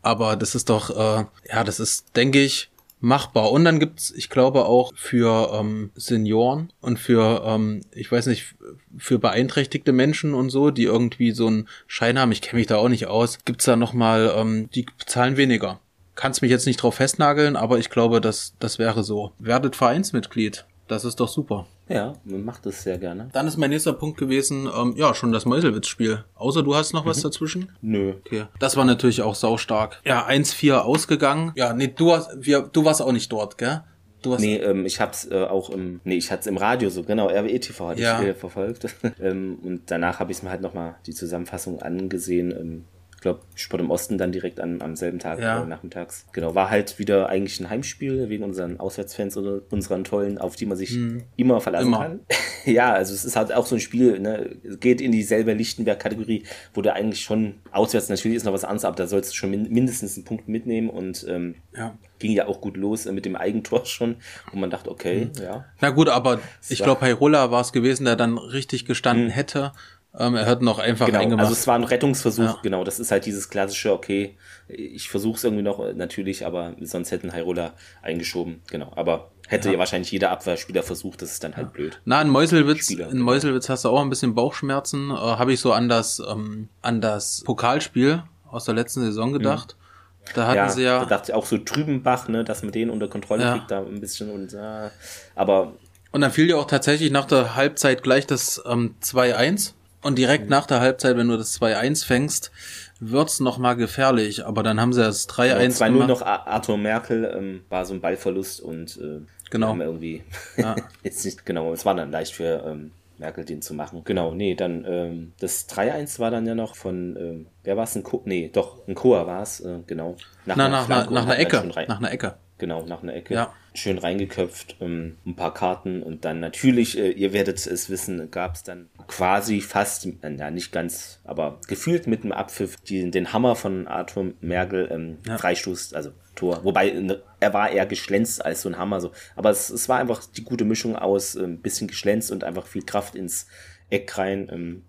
[0.02, 3.52] aber das ist doch, äh, ja, das ist, denke ich, machbar.
[3.52, 8.56] Und dann gibt's, ich glaube, auch für ähm, Senioren und für, ähm, ich weiß nicht,
[8.98, 12.78] für beeinträchtigte Menschen und so, die irgendwie so einen Schein haben, ich kenne mich da
[12.78, 15.80] auch nicht aus, gibt's da nochmal, ähm, die zahlen weniger.
[16.20, 19.32] Kannst mich jetzt nicht drauf festnageln, aber ich glaube, dass das wäre so.
[19.40, 20.66] Werdet Vereinsmitglied.
[20.90, 21.66] Das ist doch super.
[21.88, 23.30] Ja, man macht es sehr gerne.
[23.32, 26.26] Dann ist mein nächster Punkt gewesen, ähm, ja, schon das Meuselwitz-Spiel.
[26.36, 27.10] Außer du hast noch mhm.
[27.10, 27.72] was dazwischen?
[27.82, 28.16] Nö.
[28.26, 28.48] Okay.
[28.60, 30.02] Das war natürlich auch saustark.
[30.04, 31.54] Ja, 1-4 ausgegangen.
[31.56, 33.82] Ja, nee, du hast, wir, du warst auch nicht dort, gell?
[34.22, 36.90] Du hast nee, ähm, ich hab's äh, auch im, nee, ich hatte es im Radio
[36.90, 38.22] so, genau, RWE TV hatte ja.
[38.22, 38.94] ich äh, verfolgt.
[39.22, 42.52] ähm, und danach habe ich mir halt nochmal die Zusammenfassung angesehen.
[42.52, 42.86] Ähm,
[43.20, 45.66] ich glaube, Sport im Osten dann direkt an, am selben Tag ja.
[45.66, 46.26] nachmittags.
[46.32, 50.66] Genau, war halt wieder eigentlich ein Heimspiel wegen unseren Auswärtsfans oder unseren tollen, auf die
[50.66, 51.24] man sich hm.
[51.36, 51.98] immer verlassen immer.
[51.98, 52.20] kann.
[52.66, 56.82] ja, also es ist halt auch so ein Spiel, ne, geht in dieselbe Lichtenberg-Kategorie, wo
[56.82, 59.70] du eigentlich schon auswärts natürlich ist noch was anderes, aber da sollst du schon min
[59.70, 61.98] mindestens einen Punkt mitnehmen und ähm, ja.
[62.20, 64.16] ging ja auch gut los äh, mit dem Eigentor schon,
[64.54, 65.44] wo man dachte, okay, hm.
[65.44, 65.66] ja.
[65.82, 69.34] Na gut, aber ich glaube, Heirola war es gewesen, der dann richtig gestanden hm.
[69.34, 69.74] hätte
[70.18, 71.46] ähm, er hat noch einfach genau, eingemacht.
[71.46, 72.60] Also es war ein Rettungsversuch, ja.
[72.64, 72.84] genau.
[72.84, 77.34] Das ist halt dieses klassische, okay, ich versuche es irgendwie noch natürlich, aber sonst hätten
[77.34, 78.92] Hyrule eingeschoben, genau.
[78.96, 79.80] Aber hätte ja.
[79.80, 81.74] wahrscheinlich jeder Abwehrspieler versucht, das ist dann halt ja.
[81.74, 82.02] blöd.
[82.06, 85.12] Na, in Meuselwitz, Spieler, in Meuselwitz hast du auch ein bisschen Bauchschmerzen.
[85.12, 89.76] Äh, Habe ich so an das, ähm, an das Pokalspiel aus der letzten Saison gedacht.
[89.78, 90.34] Mhm.
[90.34, 91.00] Da hatten ja, sie ja.
[91.00, 93.54] Da dachte ich auch so Trübenbach, ne, dass man den unter Kontrolle ja.
[93.54, 94.90] kriegt, da ein bisschen und äh,
[95.36, 95.74] aber.
[96.12, 99.74] Und dann fiel dir auch tatsächlich nach der Halbzeit gleich das ähm, 2-1.
[100.02, 100.50] Und direkt mhm.
[100.50, 102.52] nach der Halbzeit, wenn du das 2-1 fängst,
[103.00, 104.46] wird's noch mal gefährlich.
[104.46, 108.02] Aber dann haben sie das 3-1 ja, 2-0 noch Arthur Merkel ähm, war so ein
[108.02, 109.68] Ballverlust und äh, genau.
[109.68, 110.24] haben irgendwie
[110.58, 110.76] ja.
[111.04, 111.74] jetzt nicht genau.
[111.74, 114.02] Es war dann leicht für ähm, Merkel den zu machen.
[114.06, 117.96] Genau, nee, dann ähm, das 3-1 war dann ja noch von ähm, wer war es
[117.96, 120.16] ein Co nee, doch ein Koa war es, äh, genau.
[120.46, 122.36] Nach, Na, nach, nach, nach einer Ecke, nach einer Ecke.
[122.60, 123.34] Genau, nach einer Ecke.
[123.34, 123.54] Ja.
[123.74, 128.56] Schön reingeköpft, ähm, ein paar Karten und dann natürlich, äh, ihr werdet es wissen, gab
[128.56, 133.32] es dann quasi fast, äh, ja nicht ganz, aber gefühlt mit dem Abpfiff die, den
[133.32, 135.38] Hammer von Arthur Merkel ähm, ja.
[135.38, 136.64] Freistoß, also Tor.
[136.64, 139.02] Wobei ne, er war eher geschlänzt als so ein Hammer.
[139.02, 139.12] So.
[139.36, 142.68] Aber es, es war einfach die gute Mischung aus ein ähm, bisschen geschlänzt und einfach
[142.68, 143.48] viel Kraft ins
[143.90, 144.50] Eck rein.
[144.52, 144.84] Ähm,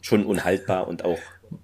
[0.00, 1.18] schon unhaltbar und auch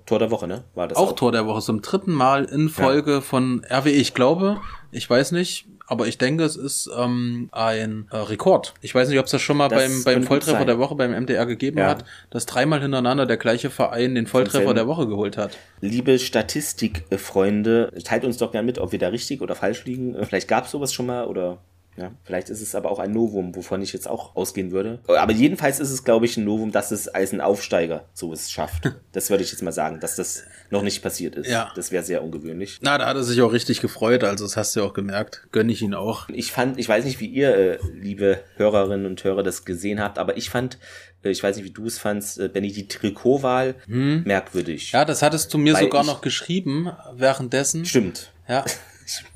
[0.05, 0.65] Tor der Woche, ne?
[0.75, 1.17] War das auch, auch?
[1.17, 3.21] Tor der Woche, zum dritten Mal in Folge ja.
[3.21, 3.91] von RWE.
[3.91, 4.61] Ich glaube,
[4.93, 8.75] ich weiß nicht, aber ich denke, es ist ähm, ein äh, Rekord.
[8.81, 11.13] Ich weiß nicht, ob es das schon mal das beim, beim Volltreffer der Woche beim
[11.13, 11.89] MDR gegeben ja.
[11.89, 15.57] hat, dass dreimal hintereinander der gleiche Verein den Volltreffer der Woche geholt hat.
[15.81, 20.17] Liebe Statistikfreunde, teilt uns doch gerne mit, ob wir da richtig oder falsch liegen.
[20.25, 21.59] Vielleicht gab es sowas schon mal oder
[21.97, 25.01] Ja, vielleicht ist es aber auch ein Novum, wovon ich jetzt auch ausgehen würde.
[25.07, 28.51] Aber jedenfalls ist es, glaube ich, ein Novum, dass es als ein Aufsteiger so es
[28.51, 28.93] schafft.
[29.13, 31.49] Das würde ich jetzt mal sagen, dass das noch nicht passiert ist.
[31.49, 31.73] Ja.
[31.75, 32.79] Das wäre sehr ungewöhnlich.
[32.83, 35.49] Na, da hat er sich auch richtig gefreut, also das hast du ja auch gemerkt.
[35.53, 36.29] Gönn ich ihn auch.
[36.29, 40.19] Ich fand, ich weiß nicht, wie ihr, äh, liebe Hörerinnen und Hörer, das gesehen habt,
[40.19, 40.79] aber ich fand,
[41.23, 44.93] äh, ich weiß nicht, wie du es fandst, äh, Benny, die Trikotwahl merkwürdig.
[44.93, 47.87] Ja, das hattest du mir Weil sogar noch geschrieben währenddessen.
[47.87, 48.33] Stimmt.
[48.47, 48.65] Ja,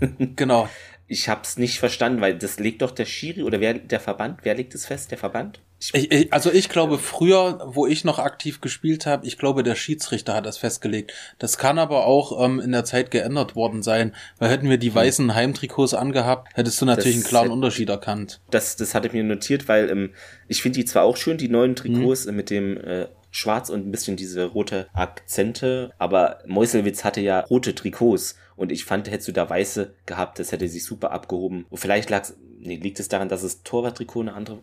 [0.37, 0.69] genau.
[1.13, 4.39] Ich hab's nicht verstanden, weil das legt doch der Schiri oder wer der Verband?
[4.45, 5.11] Wer legt es fest?
[5.11, 5.61] Der Verband?
[5.81, 9.75] Ich, Ich, also ich glaube früher, wo ich noch aktiv gespielt habe, ich glaube der
[9.75, 11.13] Schiedsrichter hat das festgelegt.
[11.41, 14.95] Das kann aber auch ähm, in der Zeit geändert worden sein, weil hätten wir die
[14.95, 18.41] weißen Heimtrikots angehabt, hättest du natürlich Das einen klaren hätte- Unterschied erkannt.
[18.51, 20.11] das, das hatte ich mir notiert, weil ähm,
[20.47, 23.85] ich finde die zwar auch schön, die neuen Trikots äh, mit dem äh, Schwarz und
[23.87, 29.29] ein bisschen diese rote Akzente, aber Meuselwitz hatte ja rote Trikots und ich fand, hättest
[29.29, 31.67] du da weiße gehabt, das hätte sich super abgehoben.
[31.71, 34.59] Und vielleicht lag's, nee, liegt es daran, dass das Torwarttrikot eine andere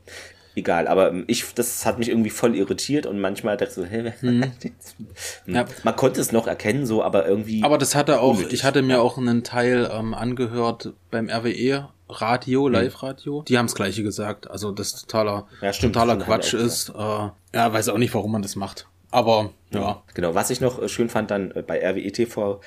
[0.56, 3.86] Egal, aber ähm, ich, das hat mich irgendwie voll irritiert und manchmal dachte ich so,
[3.86, 4.12] hä,
[5.46, 5.66] Ja.
[5.84, 7.64] man konnte es noch erkennen, so, aber irgendwie.
[7.64, 8.54] Aber das hatte auch, Unnötig.
[8.54, 13.44] ich hatte mir auch einen Teil ähm, angehört beim RWE Radio, Live-Radio.
[13.48, 14.50] Die haben das gleiche gesagt.
[14.50, 15.66] Also das totaler, Mhm.
[15.66, 16.90] Ja, stimmt, totaler Quatsch auch ist.
[16.90, 17.34] Äh, ja,
[17.74, 18.88] weiß auch nicht, warum man das macht.
[19.12, 20.02] Aber ja.
[20.16, 22.62] Genau, was ich noch äh, schön fand dann äh, bei RWE TV,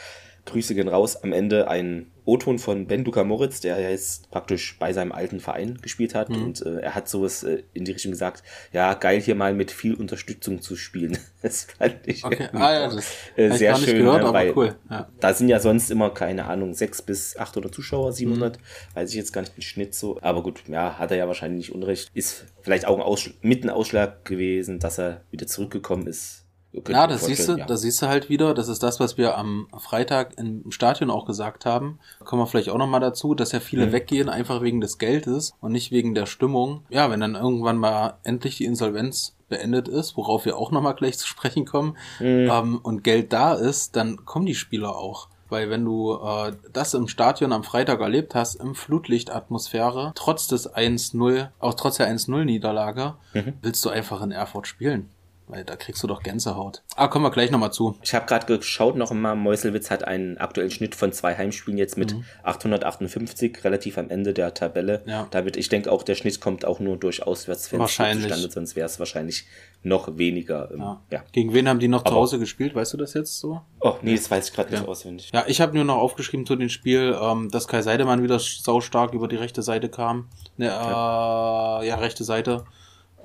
[0.50, 4.78] Grüße gehen raus, am Ende ein O-Ton von Ben Duca Moritz, der ja jetzt praktisch
[4.78, 6.44] bei seinem alten Verein gespielt hat Mhm.
[6.44, 9.70] und äh, er hat sowas äh, in die Richtung gesagt, ja, geil hier mal mit
[9.72, 11.18] viel Unterstützung zu spielen.
[11.42, 12.48] Das fand ich Okay.
[12.52, 14.76] Ah ja, das äh, sehr schön, gehört, ne, weil cool.
[14.90, 15.08] Ja.
[15.20, 18.62] da sind ja sonst immer, keine Ahnung, sechs bis 800 Zuschauer, 700, Mhm.
[18.94, 20.18] weiß ich jetzt gar nicht den Schnitt so.
[20.20, 22.10] Aber gut, ja, hat er ja wahrscheinlich nicht unrecht.
[22.12, 26.44] Ist vielleicht auch ein Ausschl mit ein Ausschlag gewesen, dass er wieder zurückgekommen ist.
[26.88, 27.66] Ja, das siehst du, ja.
[27.66, 31.26] da siehst du halt wieder, das ist das, was wir am Freitag im Stadion auch
[31.26, 31.98] gesagt haben.
[32.24, 33.92] Kommen wir vielleicht auch nochmal dazu, dass ja viele Mhm.
[33.92, 36.84] weggehen, einfach wegen des Geldes und nicht wegen der Stimmung.
[36.88, 41.18] Ja, wenn dann irgendwann mal endlich die Insolvenz beendet ist, worauf wir auch nochmal gleich
[41.18, 42.48] zu sprechen kommen, Mhm.
[42.50, 45.28] ähm, und Geld da ist, dann kommen die Spieler auch.
[45.48, 50.72] Weil wenn du äh, das im Stadion am Freitag erlebt hast, im Flutlichtatmosphäre, trotz des
[50.72, 53.54] 1-0, auch trotz der 1-0-Niederlage, Mhm.
[53.62, 55.08] willst du einfach in Erfurt spielen.
[55.50, 56.82] Weil da kriegst du doch Gänsehaut.
[56.96, 57.96] Ah, kommen wir gleich nochmal zu.
[58.02, 61.96] Ich habe gerade geschaut noch einmal, Meuselwitz hat einen aktuellen Schnitt von zwei Heimspielen jetzt
[61.98, 62.24] mit Mhm.
[62.44, 65.02] 858, relativ am Ende der Tabelle.
[65.06, 65.26] Ja.
[65.30, 68.28] David, ich denke auch, der Schnitt kommt auch nur durch Auswärtsfans Wahrscheinlich.
[68.28, 69.46] zustande, sonst wäre es wahrscheinlich
[69.82, 70.70] noch weniger.
[70.70, 71.00] ähm, Ja.
[71.10, 71.22] ja.
[71.32, 72.74] Gegen wen haben die noch zu Aber- Hause gespielt?
[72.74, 73.60] Weißt du das jetzt so?
[73.80, 74.88] Oh, nee, das weiß ich gerade nicht Ja.
[74.88, 75.30] auswendig.
[75.32, 79.14] Ja, ich habe nur noch aufgeschrieben zu dem Spiel, ähm, dass Kai Seidemann wieder saustark
[79.14, 80.28] über die rechte Seite kam.
[80.58, 80.70] Ne, äh,
[81.88, 81.96] ja.
[81.96, 82.64] rechte Seite.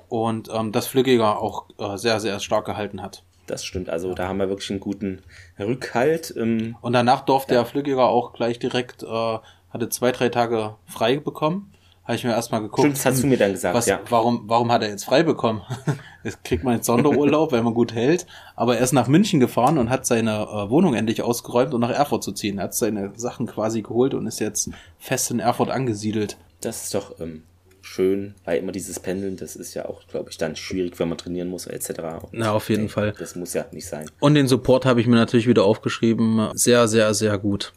[0.08, 3.22] Und ähm, dass Flüggiger auch äh, sehr, sehr stark gehalten hat.
[3.46, 3.88] Das stimmt.
[3.88, 5.22] Also da haben wir wirklich einen guten
[5.58, 6.34] Rückhalt.
[6.36, 9.38] Ähm, Und danach durfte der Flüggiger auch gleich direkt, äh,
[9.70, 11.72] hatte zwei, drei Tage frei bekommen.
[12.04, 12.80] Habe ich mir erstmal geguckt.
[12.80, 13.98] Stimmt, das hast du mir dann gesagt, was, ja.
[14.10, 15.62] warum, warum hat er jetzt frei bekommen?
[16.22, 18.26] Jetzt kriegt man jetzt Sonderurlaub, weil man gut hält.
[18.56, 21.90] Aber er ist nach München gefahren und hat seine äh, Wohnung endlich ausgeräumt, um nach
[21.90, 22.58] Erfurt zu ziehen.
[22.58, 26.36] Er hat seine Sachen quasi geholt und ist jetzt fest in Erfurt angesiedelt.
[26.60, 27.44] Das ist doch ähm,
[27.86, 31.16] schön, weil immer dieses Pendeln, das ist ja auch, glaube ich, dann schwierig, wenn man
[31.18, 31.90] trainieren muss, etc.
[32.22, 33.14] Und, Na, auf jeden Fall.
[33.18, 34.10] Das muss ja nicht sein.
[34.20, 36.50] Und den Support habe ich mir natürlich wieder aufgeschrieben.
[36.54, 37.72] Sehr, sehr, sehr gut.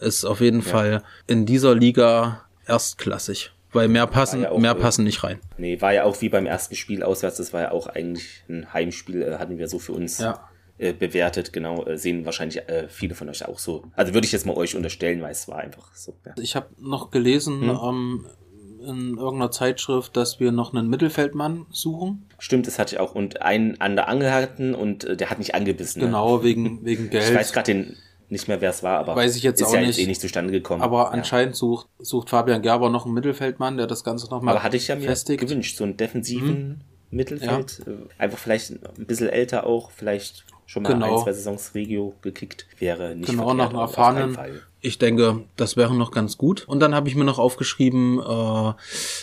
[0.00, 3.52] Ist auf jeden Fall in dieser Liga erstklassig.
[3.72, 5.40] Weil mehr passen, ja auch, mehr passen nicht rein.
[5.58, 8.72] Nee, war ja auch wie beim ersten Spiel auswärts, das war ja auch eigentlich ein
[8.72, 10.48] Heimspiel, äh, hatten wir so für uns Ja.
[10.78, 13.82] äh, bewertet, genau, äh, sehen wahrscheinlich äh, viele von euch auch so.
[13.96, 16.14] Also würde ich jetzt mal euch unterstellen, weil es war einfach so.
[16.24, 16.34] Ja.
[16.40, 17.70] Ich habe noch gelesen Hm?
[17.82, 18.26] ähm,
[18.84, 22.26] in irgendeiner Zeitschrift, dass wir noch einen Mittelfeldmann suchen.
[22.38, 23.14] Stimmt, das hatte ich auch.
[23.14, 26.00] Und einen an der Angel hatten und äh, der hat nicht angebissen.
[26.00, 26.06] Ne?
[26.06, 27.24] Genau, wegen, wegen Geld.
[27.30, 27.96] Ich weiß gerade den
[28.30, 29.98] nicht mehr, wer es war, aber Weiß ich jetzt ist auch ja nicht.
[29.98, 30.82] eh nicht zustande gekommen.
[30.82, 31.08] Aber ja.
[31.10, 34.88] anscheinend sucht, sucht Fabian Gerber noch einen Mittelfeldmann, der das Ganze nochmal Aber hatte ich
[34.88, 35.40] ja mir festigt.
[35.40, 36.80] gewünscht, so einen defensiven Mhm.
[37.10, 37.82] Mittelfeld.
[37.86, 37.92] Äh,
[38.22, 41.18] Einfach vielleicht ein bisschen älter auch, vielleicht schon mal Genau.
[41.18, 44.38] ein, zwei Saisons Regio gekickt, wäre nicht Genau, nach einem erfahrenen.
[44.84, 46.68] Ich denke, das wäre noch ganz gut.
[46.68, 48.72] Und dann habe ich mir noch aufgeschrieben, äh,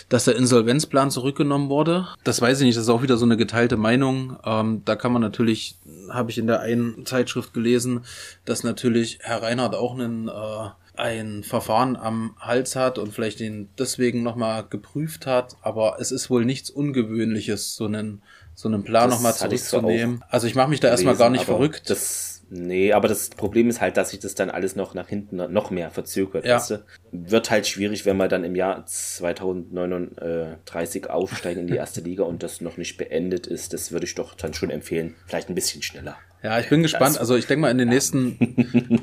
[0.08, 2.08] dass der Insolvenzplan zurückgenommen wurde.
[2.24, 4.36] Das weiß ich nicht, das ist auch wieder so eine geteilte Meinung.
[4.44, 5.76] Ähm, da kann man natürlich,
[6.10, 8.00] habe ich in der einen Zeitschrift gelesen,
[8.44, 13.68] dass natürlich Herr Reinhardt auch einen, äh, ein Verfahren am Hals hat und vielleicht den
[13.78, 15.54] deswegen nochmal geprüft hat.
[15.62, 18.20] Aber es ist wohl nichts Ungewöhnliches, so einen,
[18.56, 20.24] so einen Plan nochmal zurückzunehmen.
[20.28, 21.88] also ich mache mich da erstmal gar nicht verrückt.
[21.88, 25.36] Das Nee, aber das Problem ist halt, dass sich das dann alles noch nach hinten
[25.36, 26.44] noch mehr verzögert.
[26.44, 26.56] Ja.
[26.56, 26.84] Weißt du?
[27.10, 32.42] Wird halt schwierig, wenn wir dann im Jahr 2039 aufsteigen in die erste Liga und
[32.42, 33.72] das noch nicht beendet ist.
[33.72, 35.14] Das würde ich doch dann schon empfehlen.
[35.26, 36.18] Vielleicht ein bisschen schneller.
[36.42, 37.18] Ja, ich bin gespannt.
[37.18, 38.36] Also ich denke mal, in den nächsten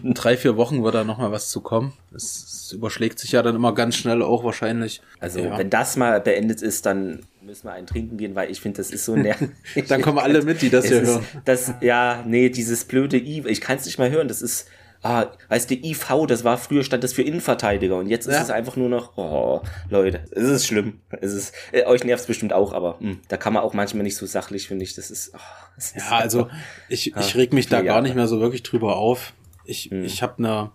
[0.13, 1.93] drei, vier Wochen wird da noch mal was zu kommen.
[2.13, 5.01] Es, überschlägt sich ja dann immer ganz schnell auch wahrscheinlich.
[5.19, 5.57] Also ja.
[5.57, 8.91] wenn das mal beendet ist, dann müssen wir einen trinken gehen, weil ich finde, das
[8.91, 9.49] ist so nervig.
[9.87, 11.25] dann kommen alle mit, die das hier hören.
[11.45, 14.27] Das, ja, nee, dieses blöde I, ich kann es nicht mal hören.
[14.27, 14.67] Das ist,
[15.01, 18.41] ah, weißt du, IV, das war früher stand das für Innenverteidiger und jetzt ist ja.
[18.43, 21.01] es einfach nur noch, oh, Leute, es ist schlimm.
[21.21, 23.73] Es ist, äh, euch nervt es bestimmt auch, aber mh, hm, da kann man auch
[23.73, 24.93] manchmal nicht so sachlich, finde ich.
[24.93, 25.39] Das ist, oh,
[25.75, 26.49] das ja, ist also
[26.87, 29.33] ich, ich reg mich da gar nicht mehr so wirklich drüber auf.
[29.65, 30.03] Ich, mhm.
[30.03, 30.71] ich habe eine,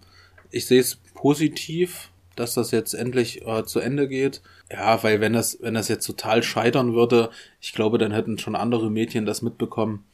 [0.51, 4.43] ich sehe es positiv, dass das jetzt endlich äh, zu Ende geht.
[4.75, 8.57] Ja, weil wenn das, wenn das jetzt total scheitern würde, ich glaube, dann hätten schon
[8.57, 10.05] andere Medien das mitbekommen.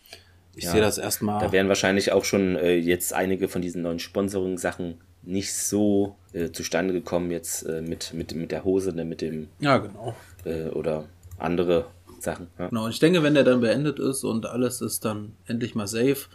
[0.54, 1.40] Ich ja, sehe das erstmal.
[1.40, 6.50] Da wären wahrscheinlich auch schon äh, jetzt einige von diesen neuen Sponsoring-Sachen nicht so äh,
[6.50, 9.48] zustande gekommen, jetzt äh, mit, mit, mit der Hose, ne, mit dem.
[9.60, 10.14] Ja, genau.
[10.44, 11.04] Äh, oder
[11.38, 11.86] andere
[12.18, 12.48] Sachen.
[12.58, 12.68] Ja.
[12.68, 15.86] Genau, und ich denke, wenn der dann beendet ist und alles ist dann endlich mal
[15.86, 16.26] safe,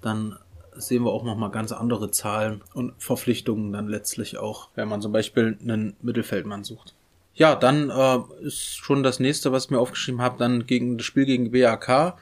[0.00, 0.38] dann
[0.74, 5.12] sehen wir auch nochmal ganz andere Zahlen und Verpflichtungen dann letztlich auch, wenn man zum
[5.12, 6.94] Beispiel einen Mittelfeldmann sucht.
[7.34, 11.06] Ja, dann äh, ist schon das nächste, was ich mir aufgeschrieben habe, dann gegen das
[11.06, 12.14] Spiel gegen BAK.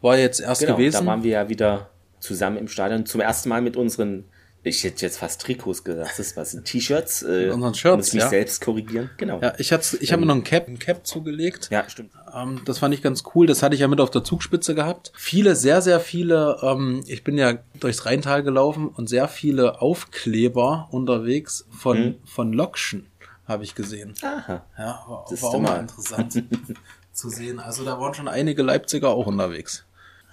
[0.00, 1.04] War jetzt erst genau, gewesen.
[1.04, 3.06] Da waren wir ja wieder zusammen im Stadion.
[3.06, 4.24] Zum ersten Mal mit unseren,
[4.64, 7.22] ich hätte jetzt fast Trikots gesagt, das was sind T-Shirts.
[7.22, 8.28] Äh, unseren Shirts, muss ich mich ja.
[8.28, 9.10] selbst korrigieren.
[9.18, 9.40] Genau.
[9.40, 11.68] Ja, ich hatte, ich ähm, habe mir noch ein Cap, ein Cap zugelegt.
[11.70, 12.10] Ja, stimmt.
[12.34, 13.46] Ähm, das fand ich ganz cool.
[13.46, 15.12] Das hatte ich ja mit auf der Zugspitze gehabt.
[15.16, 16.58] Viele, sehr, sehr viele.
[16.62, 22.14] Ähm, ich bin ja durchs Rheintal gelaufen und sehr viele Aufkleber unterwegs von hm.
[22.24, 23.06] von Lokschen
[23.46, 24.14] habe ich gesehen.
[24.22, 24.64] Aha.
[24.78, 26.42] Ja, war, das war auch mal interessant
[27.12, 27.58] zu sehen.
[27.60, 29.84] Also da waren schon einige Leipziger auch unterwegs.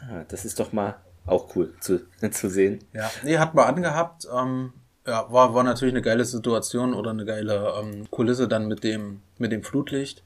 [0.01, 0.95] Ah, das ist doch mal
[1.25, 2.79] auch cool zu, zu sehen.
[2.93, 4.27] Ja, nee, hat man angehabt.
[4.33, 4.73] Ähm,
[5.05, 9.21] ja, war, war natürlich eine geile Situation oder eine geile ähm, Kulisse dann mit dem,
[9.37, 10.23] mit dem Flutlicht.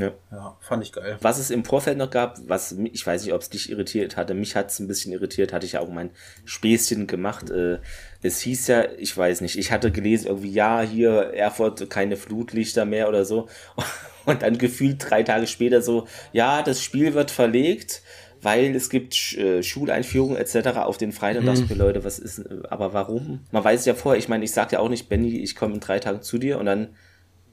[0.00, 0.12] Ja.
[0.30, 1.18] ja, fand ich geil.
[1.20, 4.34] Was es im Vorfeld noch gab, was ich weiß nicht, ob es dich irritiert hatte,
[4.34, 6.10] mich hat es ein bisschen irritiert, hatte ich ja auch mein
[6.44, 7.50] Späßchen gemacht.
[7.50, 7.78] Äh,
[8.22, 12.84] es hieß ja, ich weiß nicht, ich hatte gelesen, irgendwie, ja, hier Erfurt keine Flutlichter
[12.84, 13.48] mehr oder so.
[14.26, 18.02] Und dann gefühlt drei Tage später so, ja, das Spiel wird verlegt
[18.42, 20.78] weil es gibt äh, Schuleinführungen etc.
[20.78, 21.42] auf den Freitag.
[21.42, 21.46] Mhm.
[21.46, 23.40] dachte ich mir, Leute, was ist, aber warum?
[23.50, 25.74] Man weiß es ja vorher, ich meine, ich sag ja auch nicht, Benny, ich komme
[25.74, 26.88] in drei Tagen zu dir und dann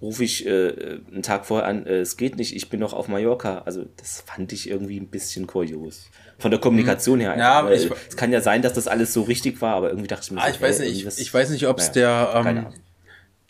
[0.01, 3.07] rufe ich äh, einen Tag vorher an, äh, es geht nicht, ich bin noch auf
[3.07, 3.63] Mallorca.
[3.65, 6.09] Also das fand ich irgendwie ein bisschen kurios.
[6.39, 7.35] Von der Kommunikation her.
[7.37, 10.07] Ja, aber ich, es kann ja sein, dass das alles so richtig war, aber irgendwie
[10.07, 12.51] dachte ich mir, ah, ich, weiß nicht, ich, ich, weiß nicht, ob es naja, der,
[12.51, 12.65] ähm,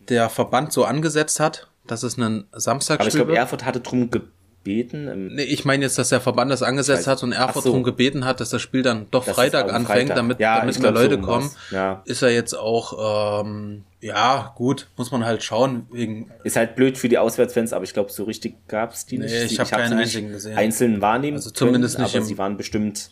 [0.08, 4.10] der Verband so angesetzt hat, dass es einen Samstag Aber ich glaube, Erfurt hatte drum
[4.10, 4.37] gebeten
[4.68, 5.08] gebeten.
[5.08, 7.70] Ähm, nee, ich meine jetzt, dass der Verband das angesetzt hat und Erfurt so.
[7.70, 10.16] darum gebeten hat, dass das Spiel dann doch das Freitag anfängt, Freitag.
[10.16, 11.50] damit, ja, damit mehr Leute so kommen.
[11.70, 12.02] Ja.
[12.04, 15.86] Ist er jetzt auch, ähm, ja, gut, muss man halt schauen.
[15.90, 19.24] Wegen ist halt blöd für die Auswärtsfans, aber ich glaube, so richtig gab's die nee,
[19.24, 19.52] nicht.
[19.52, 20.56] Ich habe hab keinen einzigen gesehen.
[20.56, 22.16] Einzeln wahrnehmen Also zumindest können, nicht.
[22.16, 23.10] Aber sie waren bestimmt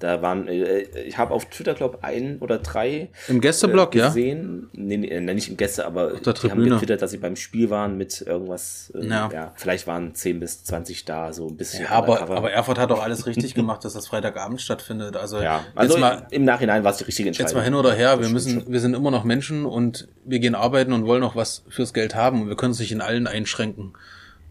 [0.00, 4.68] da waren, äh, ich habe auf Twitter, glaube ein oder drei im Gästeblock, äh, gesehen.
[4.72, 4.80] Ja?
[4.82, 6.50] Nee, nee, nicht im Gäste, aber die Tribüne.
[6.50, 8.92] haben getwittert, dass sie beim Spiel waren mit irgendwas.
[8.94, 9.30] Äh, ja.
[9.32, 9.52] ja.
[9.56, 11.84] Vielleicht waren 10 bis 20 da, so ein bisschen.
[11.84, 15.16] Ja, aber, aber Erfurt hat doch alles richtig gemacht, dass das Freitagabend stattfindet.
[15.16, 15.64] Also, ja.
[15.74, 17.48] also mal, im Nachhinein war es die richtige Entscheidung.
[17.48, 20.54] Jetzt mal hin oder her, wir müssen, wir sind immer noch Menschen und wir gehen
[20.54, 23.26] arbeiten und wollen noch was fürs Geld haben und wir können es nicht in allen
[23.26, 23.92] einschränken.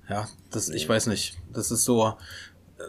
[0.09, 1.37] Ja, das, ich weiß nicht.
[1.53, 2.15] Das ist so,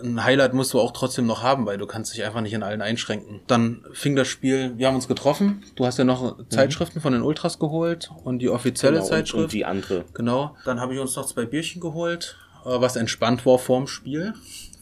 [0.02, 2.62] ein Highlight musst du auch trotzdem noch haben, weil du kannst dich einfach nicht in
[2.62, 3.40] allen einschränken.
[3.46, 5.62] Dann fing das Spiel, wir haben uns getroffen.
[5.74, 6.50] Du hast ja noch mhm.
[6.50, 9.34] Zeitschriften von den Ultras geholt und die offizielle genau, Zeitschrift.
[9.34, 10.04] Und, und die andere.
[10.14, 10.56] Genau.
[10.64, 14.34] Dann habe ich uns noch zwei Bierchen geholt, äh, was entspannt war vorm Spiel.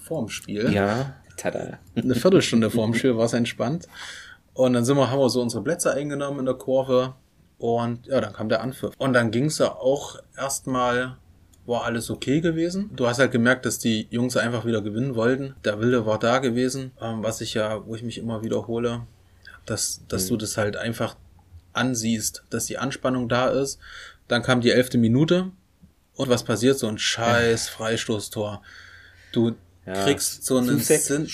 [0.02, 0.72] Vorm Spiel.
[0.72, 1.78] Ja, tada.
[1.94, 3.88] Eine Viertelstunde vorm Spiel war es entspannt.
[4.54, 7.14] Und dann sind wir, haben wir so unsere Plätze eingenommen in der Kurve.
[7.58, 8.94] Und ja, dann kam der Anpfiff.
[8.98, 11.16] Und dann ging es ja auch erstmal
[11.68, 12.90] war alles okay gewesen.
[12.96, 15.54] Du hast halt gemerkt, dass die Jungs einfach wieder gewinnen wollten.
[15.64, 19.02] Der Wille war da gewesen, ähm, was ich ja, wo ich mich immer wiederhole,
[19.66, 20.28] dass, dass mhm.
[20.30, 21.16] du das halt einfach
[21.74, 23.78] ansiehst, dass die Anspannung da ist.
[24.26, 25.52] Dann kam die elfte Minute
[26.14, 26.78] und was passiert?
[26.78, 28.62] So ein scheiß Freistoßtor.
[29.32, 29.54] Du
[29.86, 30.04] ja.
[30.04, 31.28] kriegst so einen Sinn,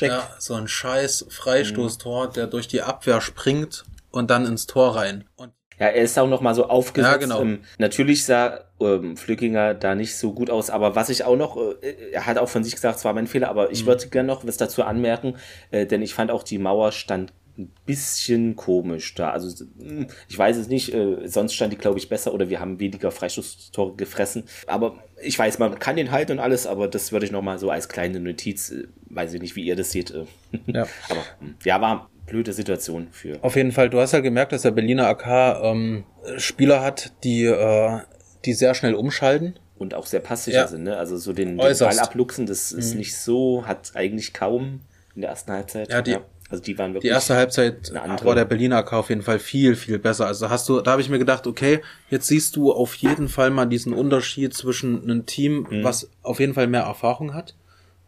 [0.00, 5.24] ja, so ein scheiß Freistoßtor, der durch die Abwehr springt und dann ins Tor rein.
[5.36, 7.12] Und ja, er ist auch noch mal so aufgesetzt.
[7.12, 7.40] Ja, genau.
[7.42, 11.56] Ähm, natürlich sah ähm, Flückinger da nicht so gut aus, aber was ich auch noch,
[11.56, 13.88] äh, er hat auch von sich gesagt, es war mein Fehler, aber ich mhm.
[13.88, 15.36] würde gerne noch was dazu anmerken,
[15.70, 19.30] äh, denn ich fand auch die Mauer stand ein bisschen komisch da.
[19.30, 22.60] Also hm, ich weiß es nicht, äh, sonst stand die, glaube ich, besser oder wir
[22.60, 24.44] haben weniger Freistoßtore gefressen.
[24.66, 27.58] Aber ich weiß, man kann den halten und alles, aber das würde ich noch mal
[27.58, 30.12] so als kleine Notiz, äh, weiß ich nicht, wie ihr das seht.
[30.12, 30.24] Äh.
[30.66, 30.86] Ja.
[31.08, 33.38] aber hm, ja, war blöde Situation für.
[33.42, 36.04] Auf jeden Fall, du hast ja gemerkt, dass der Berliner AK ähm,
[36.36, 37.98] Spieler hat, die, äh,
[38.44, 39.58] die sehr schnell umschalten.
[39.76, 40.66] Und auch sehr passsicher ja.
[40.66, 40.96] sind, ne?
[40.96, 42.98] Also so den, den Ball abluchsen, das ist mhm.
[42.98, 44.80] nicht so, hat eigentlich kaum
[45.14, 45.90] in der ersten Halbzeit.
[45.90, 46.20] Ja, die, ja.
[46.50, 47.10] Also die waren wirklich.
[47.10, 50.26] Die erste Halbzeit war der Berliner AK auf jeden Fall viel, viel besser.
[50.26, 53.50] Also hast du, da habe ich mir gedacht, okay, jetzt siehst du auf jeden Fall
[53.50, 55.84] mal diesen Unterschied zwischen einem Team, mhm.
[55.84, 57.54] was auf jeden Fall mehr Erfahrung hat.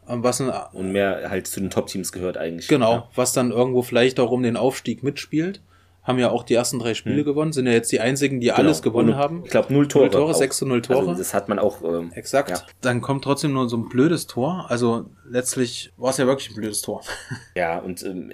[0.08, 2.68] Ähm, was ein, und mehr halt zu den Top-Teams gehört eigentlich.
[2.68, 3.08] Genau, ja.
[3.14, 5.60] was dann irgendwo vielleicht auch um den Aufstieg mitspielt
[6.02, 7.24] haben ja auch die ersten drei Spiele hm.
[7.24, 8.58] gewonnen, sind ja jetzt die einzigen, die genau.
[8.58, 9.42] alles gewonnen haben.
[9.44, 10.06] Ich glaube, null Tore.
[10.06, 11.00] Null Tore, sechs zu null Tore.
[11.00, 11.82] Also das hat man auch.
[11.82, 12.50] Ähm, Exakt.
[12.50, 12.62] Ja.
[12.80, 14.66] Dann kommt trotzdem nur so ein blödes Tor.
[14.68, 17.02] Also letztlich war es ja wirklich ein blödes Tor.
[17.54, 18.32] Ja, und ähm,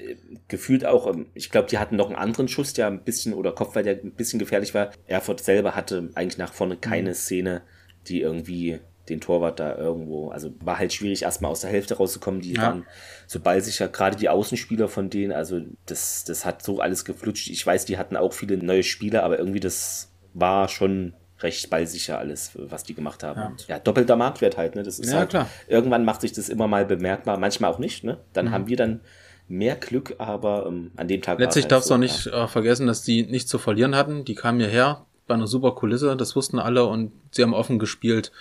[0.49, 3.53] gefühlt auch, ähm, ich glaube, die hatten noch einen anderen Schuss, der ein bisschen, oder
[3.53, 4.91] Kopfball, der ein bisschen gefährlich war.
[5.07, 7.15] Erfurt selber hatte eigentlich nach vorne keine mhm.
[7.15, 7.63] Szene,
[8.07, 10.31] die irgendwie den Torwart da irgendwo.
[10.31, 12.41] Also war halt schwierig, erstmal aus der Hälfte rauszukommen.
[12.41, 12.63] Die ja.
[12.63, 12.87] waren
[13.27, 17.49] so ballsicher, gerade die Außenspieler von denen, also das, das hat so alles geflutscht.
[17.51, 22.19] Ich weiß, die hatten auch viele neue Spieler, aber irgendwie das war schon recht ballsicher
[22.19, 23.41] alles, was die gemacht haben.
[23.41, 24.83] Ja, ja doppelter Marktwert halt, ne?
[24.83, 25.49] Das ist ja, halt, klar.
[25.69, 28.19] Irgendwann macht sich das immer mal bemerkbar, manchmal auch nicht, ne?
[28.33, 28.51] Dann mhm.
[28.53, 29.01] haben wir dann
[29.49, 31.39] mehr Glück, aber ähm, an dem Tag.
[31.39, 32.45] Letztlich halt darfst du so, auch nicht ja.
[32.45, 34.25] äh, vergessen, dass die nichts zu verlieren hatten.
[34.25, 38.33] Die kamen hierher bei einer super Kulisse, das wussten alle und sie haben offen gespielt.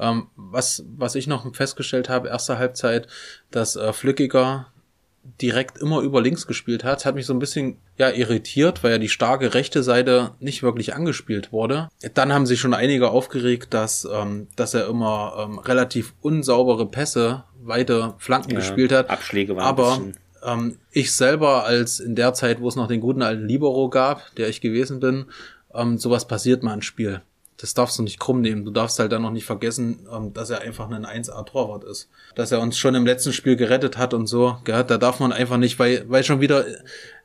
[0.00, 3.06] Ähm, was, was ich noch festgestellt habe, erste Halbzeit,
[3.50, 4.68] dass äh, Flückiger
[5.40, 8.98] direkt immer über links gespielt hat, hat mich so ein bisschen ja irritiert, weil ja
[8.98, 11.88] die starke rechte Seite nicht wirklich angespielt wurde.
[12.14, 17.44] Dann haben sich schon einige aufgeregt, dass ähm, dass er immer ähm, relativ unsaubere Pässe,
[17.60, 19.10] weite Flanken ja, gespielt hat.
[19.10, 20.00] Abschläge waren aber
[20.42, 24.34] ähm, ich selber als in der Zeit, wo es noch den guten alten Libero gab,
[24.36, 25.26] der ich gewesen bin,
[25.74, 27.20] ähm, sowas passiert mal im Spiel
[27.60, 28.64] das darfst du nicht krumm nehmen.
[28.64, 32.08] Du darfst halt dann noch nicht vergessen, ähm, dass er einfach ein 1A-Torwart ist.
[32.34, 34.56] Dass er uns schon im letzten Spiel gerettet hat und so.
[34.64, 34.84] Gell?
[34.84, 36.64] Da darf man einfach nicht, weil, weil schon wieder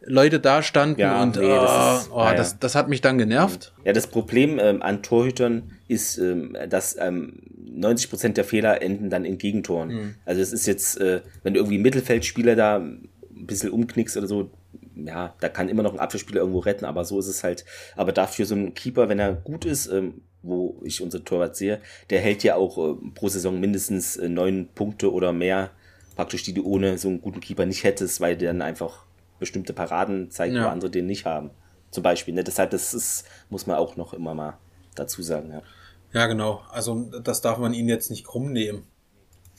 [0.01, 3.17] Leute da standen ja, und nee, das, ist, oh, ja, das, das hat mich dann
[3.17, 3.73] genervt.
[3.85, 7.39] Ja, das Problem ähm, an Torhütern ist, ähm, dass ähm,
[7.75, 9.89] 90 Prozent der Fehler enden dann in Gegentoren.
[9.89, 10.15] Mhm.
[10.25, 14.49] Also es ist jetzt, äh, wenn du irgendwie Mittelfeldspieler da ein bisschen umknickst oder so,
[14.95, 17.65] ja, da kann immer noch ein Abwehrspieler irgendwo retten, aber so ist es halt.
[17.95, 21.81] Aber dafür so ein Keeper, wenn er gut ist, ähm, wo ich unser Torwart sehe,
[22.09, 25.71] der hält ja auch äh, pro Saison mindestens äh, neun Punkte oder mehr,
[26.15, 29.05] praktisch die du ohne so einen guten Keeper nicht hättest, weil der dann einfach
[29.39, 30.65] bestimmte Paraden zeigt, ja.
[30.65, 31.51] wo andere den nicht haben.
[31.91, 32.33] Zum Beispiel.
[32.33, 32.43] Ne?
[32.43, 34.57] Deshalb, das ist, muss man auch noch immer mal
[34.95, 35.61] dazu sagen, ja.
[36.13, 36.61] Ja, genau.
[36.71, 38.87] Also das darf man ihn jetzt nicht krumm nehmen.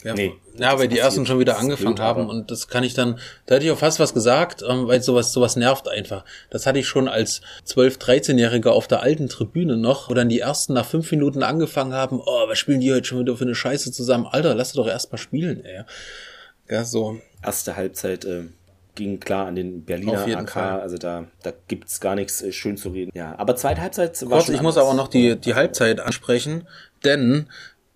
[0.07, 3.19] Ja, nee, ja weil die ersten schon wieder angefangen haben und das kann ich dann,
[3.47, 6.25] da hätte ich auch fast was gesagt, ähm, weil sowas, sowas nervt einfach.
[6.49, 10.39] Das hatte ich schon als 12-, 13-Jähriger auf der alten Tribüne noch, wo dann die
[10.39, 13.57] ersten nach fünf Minuten angefangen haben, oh, was spielen die heute schon wieder für eine
[13.57, 14.29] Scheiße zusammen?
[14.31, 15.83] Alter, lass doch erst mal spielen, ey.
[16.71, 17.21] Ja, so.
[17.43, 18.45] Erste Halbzeit, äh,
[18.95, 20.81] ging klar an den Berliner Auf jeden AK, Fall.
[20.81, 23.11] also da, da gibt's gar nichts äh, schön zu reden.
[23.13, 26.69] Ja, aber zweite Halbzeit war Kurz, ich muss aber noch die, die Halbzeit ansprechen,
[27.05, 27.49] denn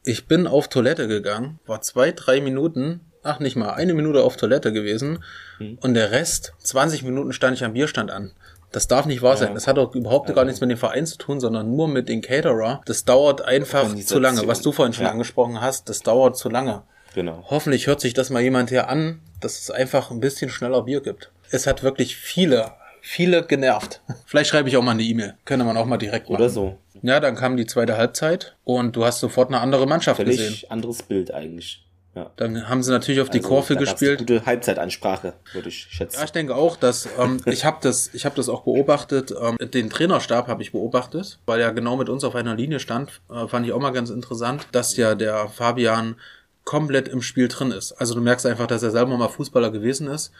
[0.04, 4.36] ich bin auf Toilette gegangen, war zwei, drei Minuten, ach nicht mal, eine Minute auf
[4.36, 5.22] Toilette gewesen
[5.58, 5.78] mhm.
[5.80, 8.32] und der Rest, 20 Minuten stand ich am Bierstand an.
[8.72, 9.54] Das darf nicht wahr sein.
[9.54, 10.34] Das hat auch überhaupt ja.
[10.34, 12.82] gar nichts mit dem Verein zu tun, sondern nur mit den Caterer.
[12.86, 14.46] Das dauert einfach zu lange.
[14.46, 15.10] Was du vorhin schon ja.
[15.10, 16.82] angesprochen hast, das dauert zu lange.
[17.14, 17.44] Genau.
[17.50, 21.00] Hoffentlich hört sich das mal jemand hier an, dass es einfach ein bisschen schneller Bier
[21.00, 21.32] gibt.
[21.50, 22.70] Es hat wirklich viele,
[23.02, 24.00] viele genervt.
[24.26, 25.34] Vielleicht schreibe ich auch mal eine E-Mail.
[25.44, 26.40] Könnte man auch mal direkt machen.
[26.40, 26.78] Oder so.
[27.02, 30.70] Ja, dann kam die zweite Halbzeit und du hast sofort eine andere Mannschaft Völlig gesehen.
[30.70, 31.84] anderes Bild eigentlich.
[32.14, 32.30] Ja.
[32.36, 34.18] Dann haben sie natürlich auf die also, Kurve gespielt.
[34.18, 36.18] Gute Halbzeitansprache, würde ich schätzen.
[36.18, 39.32] Ja, ich denke auch, dass ähm, ich habe das, ich habe das auch beobachtet.
[39.40, 43.20] Ähm, den Trainerstab habe ich beobachtet, weil er genau mit uns auf einer Linie stand.
[43.30, 46.16] Äh, fand ich auch mal ganz interessant, dass ja der Fabian
[46.64, 47.92] komplett im Spiel drin ist.
[47.92, 50.32] Also du merkst einfach, dass er selber mal Fußballer gewesen ist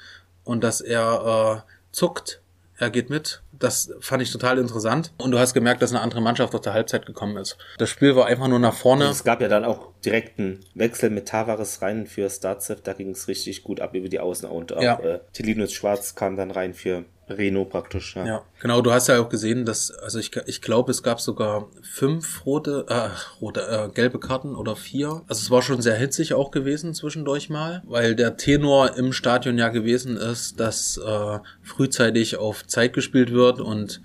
[0.45, 2.41] und dass er äh, zuckt,
[2.81, 3.43] er geht mit.
[3.53, 5.13] Das fand ich total interessant.
[5.19, 7.59] Und du hast gemerkt, dass eine andere Mannschaft aus der Halbzeit gekommen ist.
[7.77, 9.05] Das Spiel war einfach nur nach vorne.
[9.05, 12.81] Also es gab ja dann auch direkt einen Wechsel mit Tavares rein für Starzev.
[12.83, 14.49] Da ging es richtig gut ab über die Außen.
[14.49, 14.99] Und auch ja.
[14.99, 18.17] äh, Telinus Schwarz kam dann rein für Renault praktisch.
[18.17, 18.27] Ja.
[18.27, 18.81] ja, genau.
[18.83, 22.87] Du hast ja auch gesehen, dass, also ich, ich glaube, es gab sogar fünf rote,
[22.89, 25.23] äh, rote, äh, gelbe Karten oder vier.
[25.29, 29.59] Also es war schon sehr hitzig auch gewesen zwischendurch mal, weil der Tenor im Stadion
[29.59, 34.01] ja gewesen ist, dass äh, frühzeitig auf Zeit gespielt wird und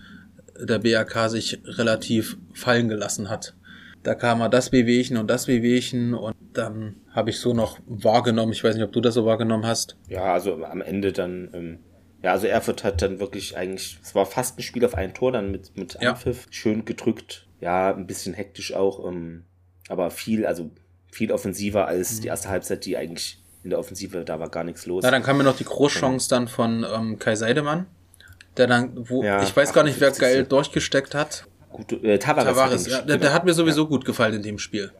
[0.59, 3.55] der BRK sich relativ fallen gelassen hat.
[4.03, 8.51] Da kam mal das Wehwehchen und das Wehwehchen und dann habe ich so noch wahrgenommen.
[8.51, 9.97] Ich weiß nicht, ob du das so wahrgenommen hast.
[10.07, 11.79] Ja, also am Ende dann ähm,
[12.25, 15.31] ja, also Erfurt hat dann wirklich eigentlich, es war fast ein Spiel auf ein Tor,
[15.31, 16.51] dann mit, mit Anpfiff, ja.
[16.51, 19.43] schön gedrückt, ja, ein bisschen hektisch auch, ähm,
[19.89, 20.71] aber viel, also
[21.11, 22.21] viel offensiver als mhm.
[22.21, 25.03] die erste Halbzeit, die eigentlich in der Offensive, da war gar nichts los.
[25.03, 27.85] Na, dann kam mir noch die Großchance dann von ähm, Kai Seidemann,
[28.57, 30.19] der dann, wo, Ja, ich weiß gar nicht, wer 58.
[30.19, 31.45] geil durchgesteckt hat.
[31.71, 33.34] Gut, äh, Tavares, Tavares, ja, der, der genau.
[33.34, 34.91] hat mir sowieso gut gefallen in dem Spiel.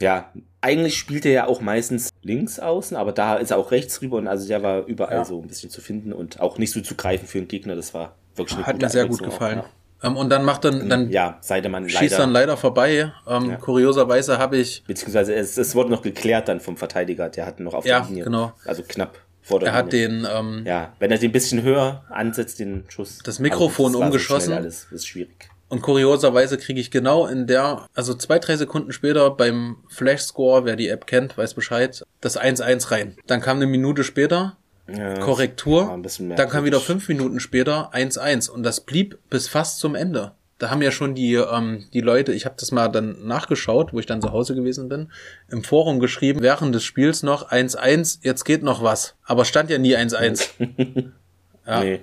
[0.00, 4.00] Ja, eigentlich spielt er ja auch meistens links außen, aber da ist er auch rechts
[4.02, 5.24] rüber und also der war überall Ja.
[5.24, 7.76] so ein bisschen zu finden und auch nicht so zu greifen für einen Gegner.
[7.76, 9.62] Das war wirklich eine Hat mir sehr gut Abwechslung auch, gefallen.
[10.02, 12.16] Ähm, und dann macht dann, dann Ja, ja Seidemann schießt leider.
[12.18, 13.12] dann leider vorbei.
[13.26, 17.60] Ähm, Kurioserweise habe ich, beziehungsweise es, es wurde noch geklärt dann vom Verteidiger, der hat
[17.60, 18.24] noch auf Ja, der Linie.
[18.24, 18.52] genau.
[18.64, 22.04] Also knapp vor der er hat den, ähm, Ja, wenn er den ein bisschen höher
[22.10, 23.18] ansetzt, den Schuss.
[23.24, 24.46] Das Mikrofon aber das so umgeschossen.
[24.46, 25.48] schnell Alles das ist schwierig.
[25.68, 30.76] Und kurioserweise kriege ich genau in der, also zwei, drei Sekunden später beim Flash-Score, wer
[30.76, 33.16] die App kennt, weiß Bescheid, das 1-1 rein.
[33.26, 34.56] Dann kam eine Minute später
[34.86, 36.00] Ja, Korrektur.
[36.36, 38.48] Dann kam wieder fünf Minuten später 1-1.
[38.48, 40.32] Und das blieb bis fast zum Ende.
[40.58, 44.00] Da haben ja schon die, ähm, die Leute, ich habe das mal dann nachgeschaut, wo
[44.00, 45.12] ich dann zu Hause gewesen bin,
[45.50, 49.14] im Forum geschrieben, während des Spiels noch 1-1, jetzt geht noch was.
[49.24, 50.48] Aber stand ja nie 1-1.
[51.68, 51.80] Ja.
[51.80, 52.00] Nee.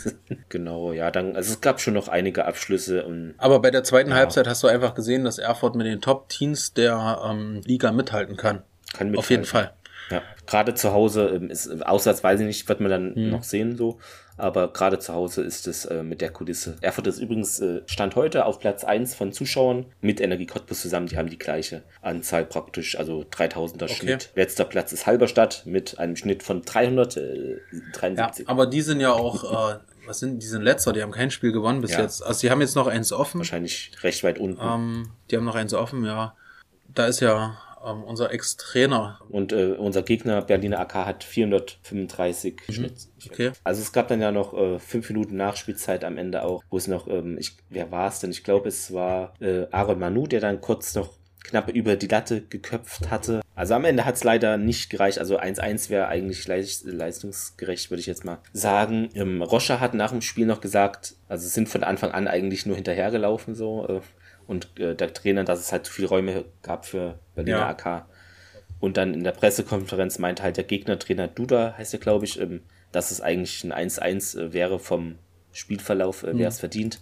[0.50, 4.12] genau, ja, dann, also es gab schon noch einige Abschlüsse und Aber bei der zweiten
[4.14, 8.62] Halbzeit hast du einfach gesehen, dass Erfurt mit den Top-Teams der ähm, Liga mithalten kann.
[8.92, 9.72] kann mit Auf jeden Fall.
[10.10, 13.30] Ja, gerade zu Hause ähm, ist auswärts weiß ich nicht, wird man dann Hm.
[13.30, 13.98] noch sehen so,
[14.36, 16.76] aber gerade zu Hause ist es äh, mit der Kulisse.
[16.80, 21.06] Erfurt ist übrigens äh, stand heute auf Platz 1 von Zuschauern mit Energie Cottbus zusammen,
[21.06, 24.30] die haben die gleiche Anzahl praktisch, also 3000er Schnitt.
[24.34, 28.48] Letzter Platz ist Halberstadt mit einem Schnitt von Ja, 373.
[28.48, 31.52] aber die sind ja auch, äh, was sind, die sind letzter, die haben kein Spiel
[31.52, 32.02] gewonnen bis Ja.
[32.02, 32.22] jetzt.
[32.24, 33.38] Also die haben jetzt noch eins offen.
[33.38, 34.60] Wahrscheinlich recht weit unten.
[34.62, 36.34] Ähm, die haben noch eins offen, ja.
[36.94, 39.20] Da ist ja ähm, unser Ex-Trainer.
[39.28, 42.92] Und äh, unser Gegner Berliner AK hat 435 Schnitt.
[42.92, 43.30] Mhm.
[43.30, 43.52] Okay.
[43.64, 46.88] Also es gab dann ja noch äh, fünf Minuten Nachspielzeit am Ende auch, wo es
[46.88, 48.30] noch, ähm, ich, wer war es denn?
[48.30, 51.14] Ich glaube, es war äh, Aaron Manu, der dann kurz noch
[51.46, 53.40] knapp über die Latte geköpft hatte.
[53.54, 55.18] Also am Ende hat es leider nicht gereicht.
[55.18, 59.08] Also 1-1 wäre eigentlich leist leistungsgerecht, würde ich jetzt mal sagen.
[59.14, 62.74] Ähm, Roscher hat nach dem Spiel noch gesagt, also sind von Anfang an eigentlich nur
[62.74, 63.86] hinterhergelaufen so.
[63.88, 64.00] Äh,
[64.46, 67.68] und äh, der Trainer, dass es halt zu viele Räume gab für Berliner Ja.
[67.68, 68.06] AK.
[68.78, 72.60] Und dann in der Pressekonferenz meinte halt der Gegnertrainer Duda, heißt er, glaube ich, ähm,
[72.92, 75.16] dass es eigentlich ein 1-1 äh, wäre vom
[75.52, 77.00] Spielverlauf, äh, wäre es verdient.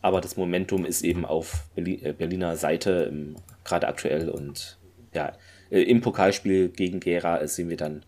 [0.00, 4.28] Aber das Momentum ist eben auf äh, Berliner Seite, ähm, gerade aktuell.
[4.28, 4.78] Und
[5.14, 5.32] ja,
[5.70, 8.04] äh, im Pokalspiel gegen Gera äh, sehen wir dann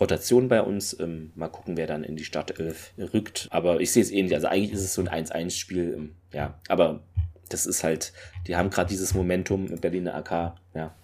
[0.00, 0.98] Rotation bei uns.
[0.98, 3.46] Ähm, mal gucken, wer dann in die Startelf rückt.
[3.50, 4.34] Aber ich sehe es ähnlich.
[4.34, 5.94] Also eigentlich ist es so ein 1-1-Spiel.
[5.96, 7.04] Ähm, ja, aber
[7.50, 8.12] das ist halt,
[8.46, 10.54] die haben gerade dieses Momentum im Berliner AK.
[10.74, 10.94] Ja,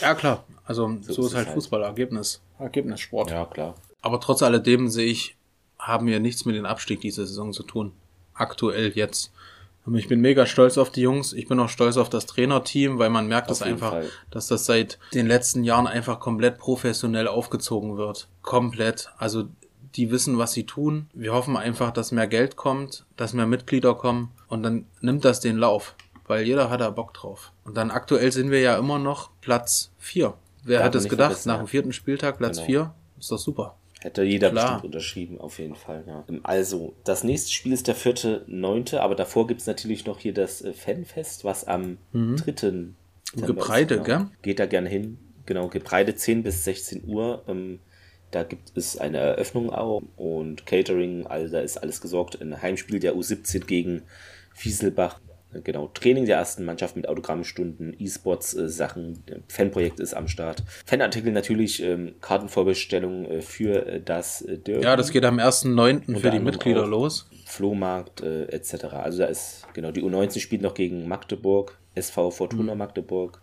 [0.00, 0.44] Ja, klar.
[0.64, 1.54] Also so, ist ist es halt halt.
[1.54, 2.42] Fußball, Ergebnis.
[2.58, 3.30] Ergebnissport.
[3.30, 3.74] ja klar.
[4.02, 5.36] Aber trotz alledem sehe ich,
[5.78, 7.92] haben wir nichts mit dem Abstieg dieser Saison zu tun.
[8.34, 9.32] Aktuell jetzt.
[9.86, 11.32] Aber Ich bin mega stolz auf die Jungs.
[11.32, 14.10] Ich bin auch stolz auf das Trainerteam, weil man merkt das jeden einfach, Fall.
[14.30, 18.28] dass das seit den letzten Jahren einfach komplett professionell aufgezogen wird.
[18.42, 19.10] Komplett.
[19.16, 19.48] Also
[19.96, 21.08] die wissen, was sie tun.
[21.14, 25.40] Wir hoffen einfach, dass mehr Geld kommt, dass mehr Mitglieder kommen und dann nimmt das
[25.40, 25.94] den Lauf,
[26.26, 27.52] weil jeder hat da Bock drauf.
[27.64, 30.34] Und dann aktuell sind wir ja immer noch Platz vier.
[30.64, 31.46] Wer Darf hätte es gedacht?
[31.46, 32.66] Nach dem vierten Spieltag Platz Genau.
[32.66, 33.76] vier, Ist doch super.
[34.00, 34.64] Hätte jeder Klar.
[34.74, 36.04] bestimmt unterschrieben, auf jeden Fall.
[36.06, 36.24] Ja.
[36.44, 40.62] Also, das nächste Spiel ist der vierte, neunte, aber davor gibt's natürlich noch hier das
[40.62, 42.94] äh, Fanfest, was am dritten
[43.32, 44.18] Im Dezember Gebreide, ist, genau.
[44.18, 44.28] gell?
[44.42, 45.18] Geht da gerne hin.
[45.46, 47.42] Genau, Gebreide 10 bis 16 Uhr.
[47.48, 47.80] Ähm,
[48.30, 52.40] da gibt es eine Eröffnung auch und Catering, also da ist alles gesorgt.
[52.40, 54.02] Ein Heimspiel der U17 gegen
[54.54, 55.20] Fieselbach.
[55.64, 60.62] Genau, Training der ersten Mannschaft mit Autogrammstunden, E-Sports-Sachen, Fanprojekt ist am Start.
[60.84, 64.84] Fanartikel natürlich, ähm, Kartenvorbestellung äh, für äh, das äh, Derby.
[64.84, 66.18] Ja, das geht am 1.9.
[66.18, 67.30] für die Mitglieder los.
[67.46, 68.84] Flohmarkt äh, etc.
[68.92, 72.78] Also da ist, genau, die U19 spielt noch gegen Magdeburg, SV Fortuna Mhm.
[72.78, 73.40] Magdeburg.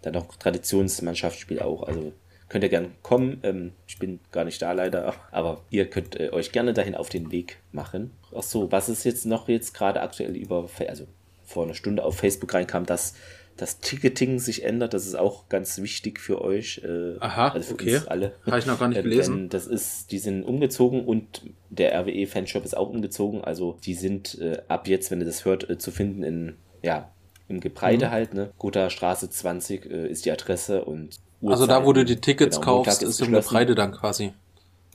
[0.00, 1.82] Dann noch Traditionsmannschaft spielt auch.
[1.82, 2.12] Also
[2.52, 3.40] könnt ihr gern kommen.
[3.42, 7.08] Ähm, ich bin gar nicht da leider, aber ihr könnt äh, euch gerne dahin auf
[7.08, 8.10] den Weg machen.
[8.36, 11.06] Ach so, was ist jetzt noch jetzt gerade aktuell über, also
[11.42, 13.14] vor einer Stunde auf Facebook reinkam, dass
[13.56, 14.92] das Ticketing sich ändert.
[14.92, 16.82] Das ist auch ganz wichtig für euch.
[16.84, 17.96] Äh, Aha, also für okay.
[17.96, 18.34] uns alle.
[18.44, 19.48] Habe ich noch gar nicht Äh, gelesen.
[19.48, 23.42] Das ist, die sind umgezogen und der RWE Fanshop ist auch umgezogen.
[23.42, 27.10] Also die sind äh, ab jetzt, wenn ihr das hört, äh, zu finden in, ja,
[27.48, 28.10] im Gebreide Mhm.
[28.10, 28.50] halt, ne?
[28.58, 31.16] Guter Straße 20 äh, ist die Adresse und
[31.50, 32.22] Also da, wo du die Uhrzeiten.
[32.22, 33.32] Tickets Genau, kaufst, ist im.
[33.32, 34.32] Gebreide dann quasi.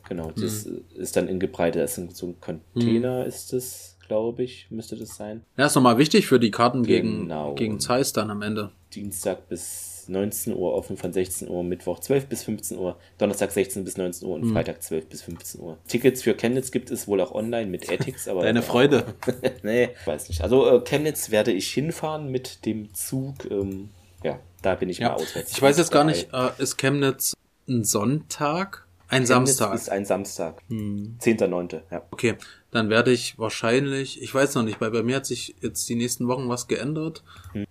[0.08, 0.82] Genau, das Mhm.
[0.96, 1.80] ist dann in Gebreide.
[1.80, 5.44] Das ist so ein Container, ist es, glaube ich, müsste das sein.
[5.58, 7.54] Ja, ist nochmal wichtig für die Karten gegen, Genau.
[7.56, 8.72] gegen Zeiss dann am Ende.
[8.94, 13.84] Dienstag bis 19 Uhr offen, von 16 Uhr, Mittwoch 12 bis 15 Uhr, Donnerstag 16
[13.84, 14.54] bis 19 Uhr und Mhm.
[14.54, 15.78] Freitag 12 bis 15 Uhr.
[15.90, 19.04] Tickets für Chemnitz gibt es wohl auch online mit Ethics, aber Deine Freude.
[19.64, 20.42] nee, weiß nicht.
[20.42, 23.52] Also äh, Chemnitz werde ich hinfahren mit dem Zug.
[23.52, 23.90] Ähm,
[24.24, 25.14] ja, da bin ich mal Ja.
[25.16, 25.52] auswärts.
[25.52, 27.34] Ich weiß jetzt gar nicht, äh, ist Chemnitz
[27.68, 28.86] ein Sonntag?
[29.10, 29.74] Ein Chemnitz Samstag.
[29.76, 30.62] ist ein Samstag.
[30.68, 31.16] Hm.
[31.20, 31.82] 10.9.
[31.92, 32.02] Ja.
[32.12, 32.36] Okay,
[32.72, 35.96] dann werde ich wahrscheinlich, ich weiß noch nicht, weil bei mir hat sich jetzt die
[35.96, 37.24] nächsten Wochen was geändert.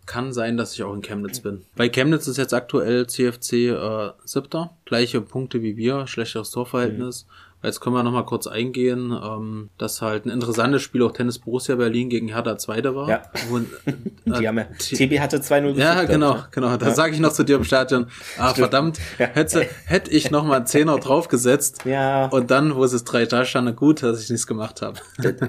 [0.06, 1.66] Kann sein, dass ich auch in Chemnitz bin.
[1.76, 7.26] Bei Chemnitz ist jetzt aktuell CFC äh, siebter, gleiche Punkte wie wir, schlechteres Torverhältnis.
[7.66, 11.40] Jetzt können wir noch mal kurz eingehen, ähm, dass halt ein interessantes Spiel auch Tennis
[11.40, 13.08] Borussia Berlin gegen Hertha Zweite war.
[13.08, 13.22] Ja.
[13.48, 16.76] Wo, äh, Die haben ja, TB hatte 2-0 ja, genau, glaub genau.
[16.76, 18.06] Da sage ich noch zu dir im Stadion,
[18.38, 19.26] ah, verdammt, Ja.
[19.26, 21.84] hätte, hätte ich noch mal einen Zehner draufgesetzt.
[21.84, 25.00] Ja, Und dann, wo es 3 da stand, gut, dass ich nichts gemacht habe.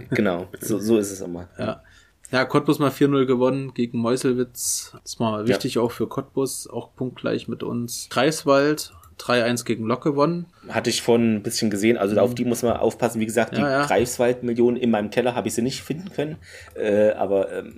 [0.10, 0.48] genau.
[0.60, 1.48] So, so ist es immer.
[1.60, 1.84] Ja.
[2.32, 4.94] Ja, Cottbus mal 4-0 gewonnen gegen Meuselwitz.
[5.04, 8.08] Das war wichtig auch für Cottbus, auch punktgleich mit uns.
[8.10, 10.46] Greifswald 3-1 gegen Lok gewonnen.
[10.70, 13.20] Hatte ich vorhin ein bisschen gesehen, also auf die muss man aufpassen.
[13.20, 13.66] Wie gesagt, die Mhm.
[13.66, 13.86] Ja, ja.
[13.86, 16.36] Greifswald-Millionen in meinem Keller habe ich sie nicht finden können.
[16.76, 17.76] Äh, aber ähm,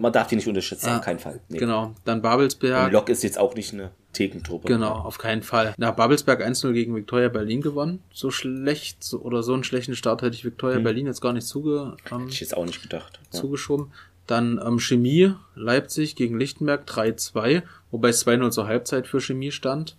[0.00, 1.40] man darf die nicht unterschätzen, Ja, auf keinen Fall.
[1.48, 1.58] Nee.
[1.58, 1.94] Genau.
[2.04, 2.92] Dann Und Babelsberg.
[2.92, 4.66] Lok ist jetzt auch nicht eine Thekentruppe.
[4.68, 5.74] Genau, auf keinen Fall.
[5.76, 8.02] Na, Babelsberg 1-0 gegen Viktoria Berlin gewonnen.
[8.12, 11.46] So schlecht so, oder so einen schlechten Start hätte ich Viktoria Berlin jetzt gar nicht
[11.46, 13.20] zuge, ähm, Hätte ich jetzt auch nicht gedacht.
[13.30, 13.92] Zugeschoben.
[14.26, 17.62] Dann ähm, Chemie Leipzig gegen Lichtenberg 3-2,
[17.92, 19.96] wobei es 2-0 zur Halbzeit für Chemie stand.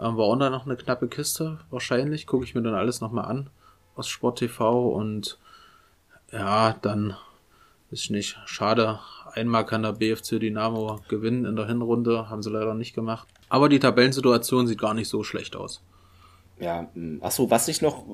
[0.00, 2.26] Ähm, war auch noch eine knappe Kiste, wahrscheinlich.
[2.26, 3.50] Gucke ich mir dann alles nochmal an
[3.96, 5.38] aus Sport TV und
[6.32, 7.16] ja, dann
[7.90, 9.00] ist nicht schade.
[9.32, 13.28] Einmal kann der BFC Dynamo gewinnen in der Hinrunde, haben sie leider nicht gemacht.
[13.48, 15.82] Aber die Tabellensituation sieht gar nicht so schlecht aus.
[16.60, 17.18] Ja, mh.
[17.22, 18.04] ach so, was ich noch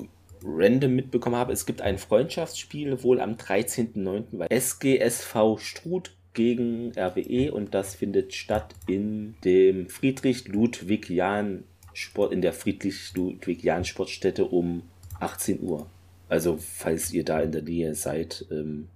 [0.45, 4.39] random mitbekommen habe, es gibt ein Freundschaftsspiel wohl am 13.09.
[4.39, 11.65] bei SGSV Struth gegen RWE und das findet statt in dem Friedrich-Ludwig-Jahn
[11.95, 14.83] Sport, in der Friedrich-Ludwig-Jahn Sportstätte um
[15.21, 15.87] 18 Uhr.
[16.29, 18.89] Also, falls ihr da in der Nähe seid, ähm,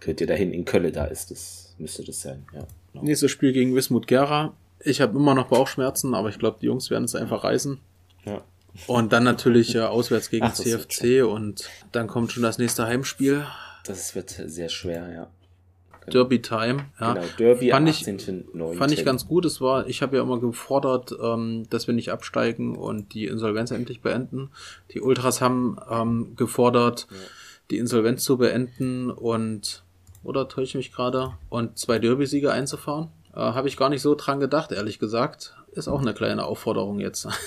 [0.00, 2.66] könnt ihr dahin in Köln, da ist es, müsste das sein, ja.
[2.92, 3.04] Genau.
[3.04, 4.54] Nächstes Spiel gegen Wismut Gera.
[4.80, 7.78] Ich habe immer noch Bauchschmerzen, aber ich glaube, die Jungs werden es einfach reißen.
[8.24, 8.42] Ja.
[8.86, 13.46] Und dann natürlich äh, auswärts gegen Ach, CFC und dann kommt schon das nächste Heimspiel.
[13.84, 15.30] Das wird sehr schwer, ja.
[16.10, 16.86] Derby Time.
[17.00, 17.14] Ja.
[17.14, 18.74] Genau, Derby fand am ich, 18.09.
[18.76, 19.44] fand ich ganz gut.
[19.44, 23.70] Es war, ich habe ja immer gefordert, ähm, dass wir nicht absteigen und die Insolvenz
[23.70, 24.50] endlich beenden.
[24.92, 27.06] Die Ultras haben ähm, gefordert,
[27.70, 29.84] die Insolvenz zu beenden und
[30.24, 33.08] oder täusche ich mich gerade und zwei Derby-Siege einzufahren.
[33.34, 35.54] Äh, habe ich gar nicht so dran gedacht, ehrlich gesagt.
[35.72, 37.28] Ist auch eine kleine Aufforderung jetzt.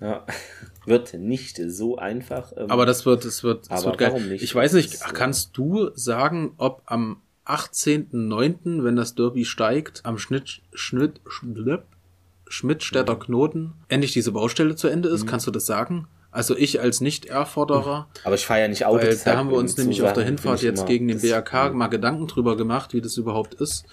[0.00, 0.26] Ja,
[0.84, 2.52] wird nicht so einfach.
[2.56, 4.20] ähm, Aber das wird, das wird, Aber wird geil.
[4.20, 4.42] nicht?
[4.42, 10.60] Ich weiß nicht, kannst du sagen, ob am 18.09., wenn das Derby steigt, am Schnitt,
[10.72, 11.82] Schnitt, Schnitt,
[12.48, 15.14] Schmidtstädter Knoten endlich diese Baustelle zu Ende Mhm.
[15.14, 15.26] ist?
[15.26, 16.06] Kannst du das sagen?
[16.30, 19.04] Also ich als Nicht-Erforderer, aber ich fahre ja nicht Auto.
[19.06, 22.26] weil da haben wir uns nämlich auf der Hinfahrt jetzt gegen den BRK mal Gedanken
[22.26, 23.84] drüber gemacht, wie das überhaupt ist.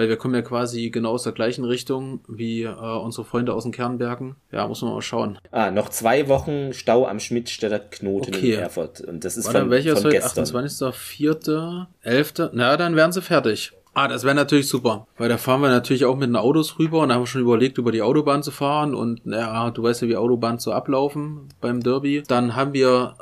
[0.00, 3.64] Weil wir kommen ja quasi genau aus der gleichen Richtung wie äh, unsere Freunde aus
[3.64, 4.36] den Kernbergen.
[4.50, 5.38] Ja, muss man mal schauen.
[5.50, 8.54] Ah, noch zwei Wochen Stau am Schmidtstädter Knoten Okay.
[8.54, 9.02] in Erfurt.
[9.02, 10.16] Und das ist Warte, von, welcher ist von heute?
[10.16, 10.44] gestern.
[10.44, 10.94] 28.
[10.94, 11.86] 4.
[12.00, 12.32] 11.
[12.54, 13.72] Na, dann wären sie fertig.
[13.92, 15.06] Ah, das wäre natürlich super.
[15.18, 17.42] Weil da fahren wir natürlich auch mit den Autos rüber und da haben wir schon
[17.42, 18.94] überlegt, über die Autobahn zu fahren.
[18.94, 22.22] Und ja, du weißt ja, wie Autobahnen so ablaufen beim Derby.
[22.26, 23.16] Dann haben wir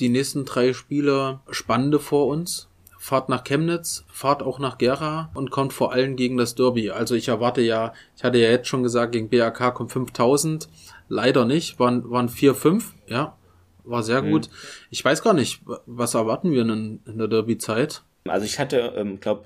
[0.00, 2.65] die nächsten drei Spiele spannende vor uns.
[3.06, 6.90] Fahrt nach Chemnitz, fahrt auch nach Gera und kommt vor allem gegen das Derby.
[6.90, 10.68] Also ich erwarte ja, ich hatte ja jetzt schon gesagt, gegen BAK kommt 5000.
[11.08, 13.36] Leider nicht, waren, waren 4, 5, ja.
[13.84, 14.50] War sehr gut.
[14.90, 18.02] Ich weiß gar nicht, was erwarten wir in, in der Derby-Zeit?
[18.26, 19.44] Also ich hatte, ähm, glaube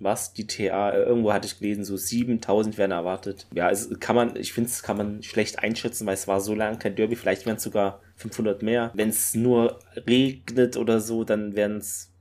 [0.00, 3.46] was, die TA, äh, irgendwo hatte ich gelesen, so 7000 werden erwartet.
[3.52, 6.54] Ja, es kann man, ich finde, es kann man schlecht einschätzen, weil es war so
[6.54, 8.92] lange kein Derby, vielleicht wären es sogar 500 mehr.
[8.94, 12.13] Wenn es nur regnet oder so, dann wären es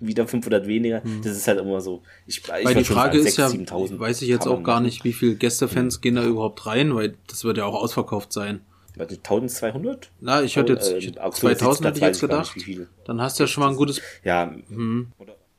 [0.00, 1.02] wieder 500 weniger.
[1.22, 2.02] Das ist halt immer so.
[2.26, 2.64] Ich, ich Hm.
[2.64, 4.84] Weil die Frage ist ja, 6.000, 7.000 weiß ich jetzt auch gar machen.
[4.86, 8.60] nicht, wie viel Gästefans gehen da überhaupt rein, weil das wird ja auch ausverkauft sein.
[8.96, 10.10] Warte, 1200?
[10.20, 12.52] Na, ich hätte jetzt Äh, ich, Augsburg 2000 hätte ich jetzt nicht, gedacht.
[12.60, 12.88] viel.
[13.06, 14.52] Dann hast du ja schon mal ein gutes Ja,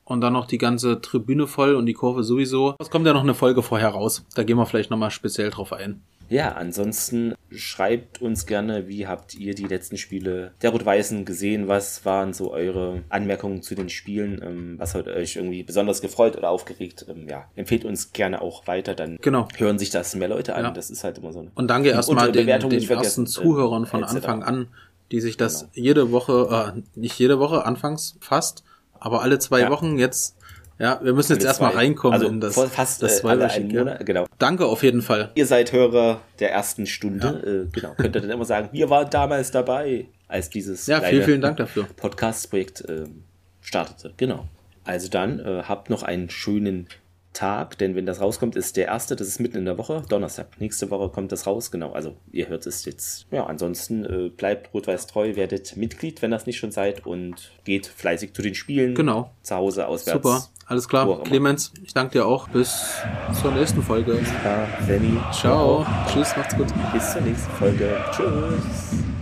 [0.05, 2.76] und dann noch die ganze Tribüne voll und die Kurve sowieso.
[2.80, 4.26] Es kommt ja noch eine Folge vorher raus.
[4.36, 6.01] Da gehen wir vielleicht nochmal speziell drauf ein.
[6.34, 11.67] Ja, ansonsten schreibt uns gerne, wie habt ihr die letzten Spiele der Rot-Weißen gesehen?
[11.67, 14.41] Was waren so eure Anmerkungen zu den Spielen?
[14.43, 17.05] Ähm, was hat euch irgendwie besonders gefreut oder aufgeregt?
[17.07, 19.47] Ähm, ja, empfehlt uns gerne auch weiter, dann Genau.
[19.57, 20.63] hören sich das mehr Leute an.
[20.63, 20.71] Ja.
[20.71, 21.51] Das ist halt immer so eine.
[21.53, 24.03] Und danke erstmal den, den ersten Zuhörern von.
[24.03, 24.69] Anfang an,
[25.11, 25.71] die sich das Genau.
[25.75, 28.63] jede Woche, äh, nicht jede Woche, anfangs fast,
[28.99, 29.69] aber alle zwei Ja.
[29.69, 30.36] Wochen jetzt,
[30.80, 33.80] ja, wir müssen jetzt erstmal reinkommen also in das, fast das äh, Zweiwöchige.
[33.80, 34.26] Monat, genau.
[34.39, 35.32] Danke auf jeden Fall.
[35.36, 37.93] Ihr seid Hörer der ersten Stunde, äh, genau.
[37.97, 41.57] Könnt ihr dann immer sagen, wir waren damals dabei, als dieses Ja, vielen, vielen Dank
[41.57, 41.86] dafür.
[41.95, 43.24] Podcast-Projekt ähm,
[43.61, 44.13] startete.
[44.17, 44.47] Genau.
[44.84, 46.88] Also dann äh, habt noch einen schönen
[47.34, 50.47] Tag, denn wenn das rauskommt, ist der erste, das ist mitten in der Woche, Donnerstag.
[50.59, 51.91] Nächste Woche kommt das raus, genau.
[51.91, 53.25] Also ihr hört es jetzt.
[53.31, 57.88] Ja, ansonsten äh, bleibt rot-weiß treu, werdet Mitglied, wenn das nicht schon seid und geht
[57.88, 58.95] fleißig zu den Spielen.
[58.95, 59.31] Genau.
[59.41, 60.23] Zu Hause, auswärts.
[60.23, 61.23] Super, alles klar.
[61.23, 62.47] Clemens, ich danke dir auch.
[62.49, 63.01] Bis
[63.41, 64.19] zur nächsten Folge.
[64.43, 65.17] Ja, Sammy.
[65.31, 65.84] Ciao.
[65.84, 65.88] Ciao.
[66.07, 66.67] Tschüss, macht's gut.
[66.93, 67.97] Bis zur nächsten Folge.
[68.11, 69.12] Tschüss.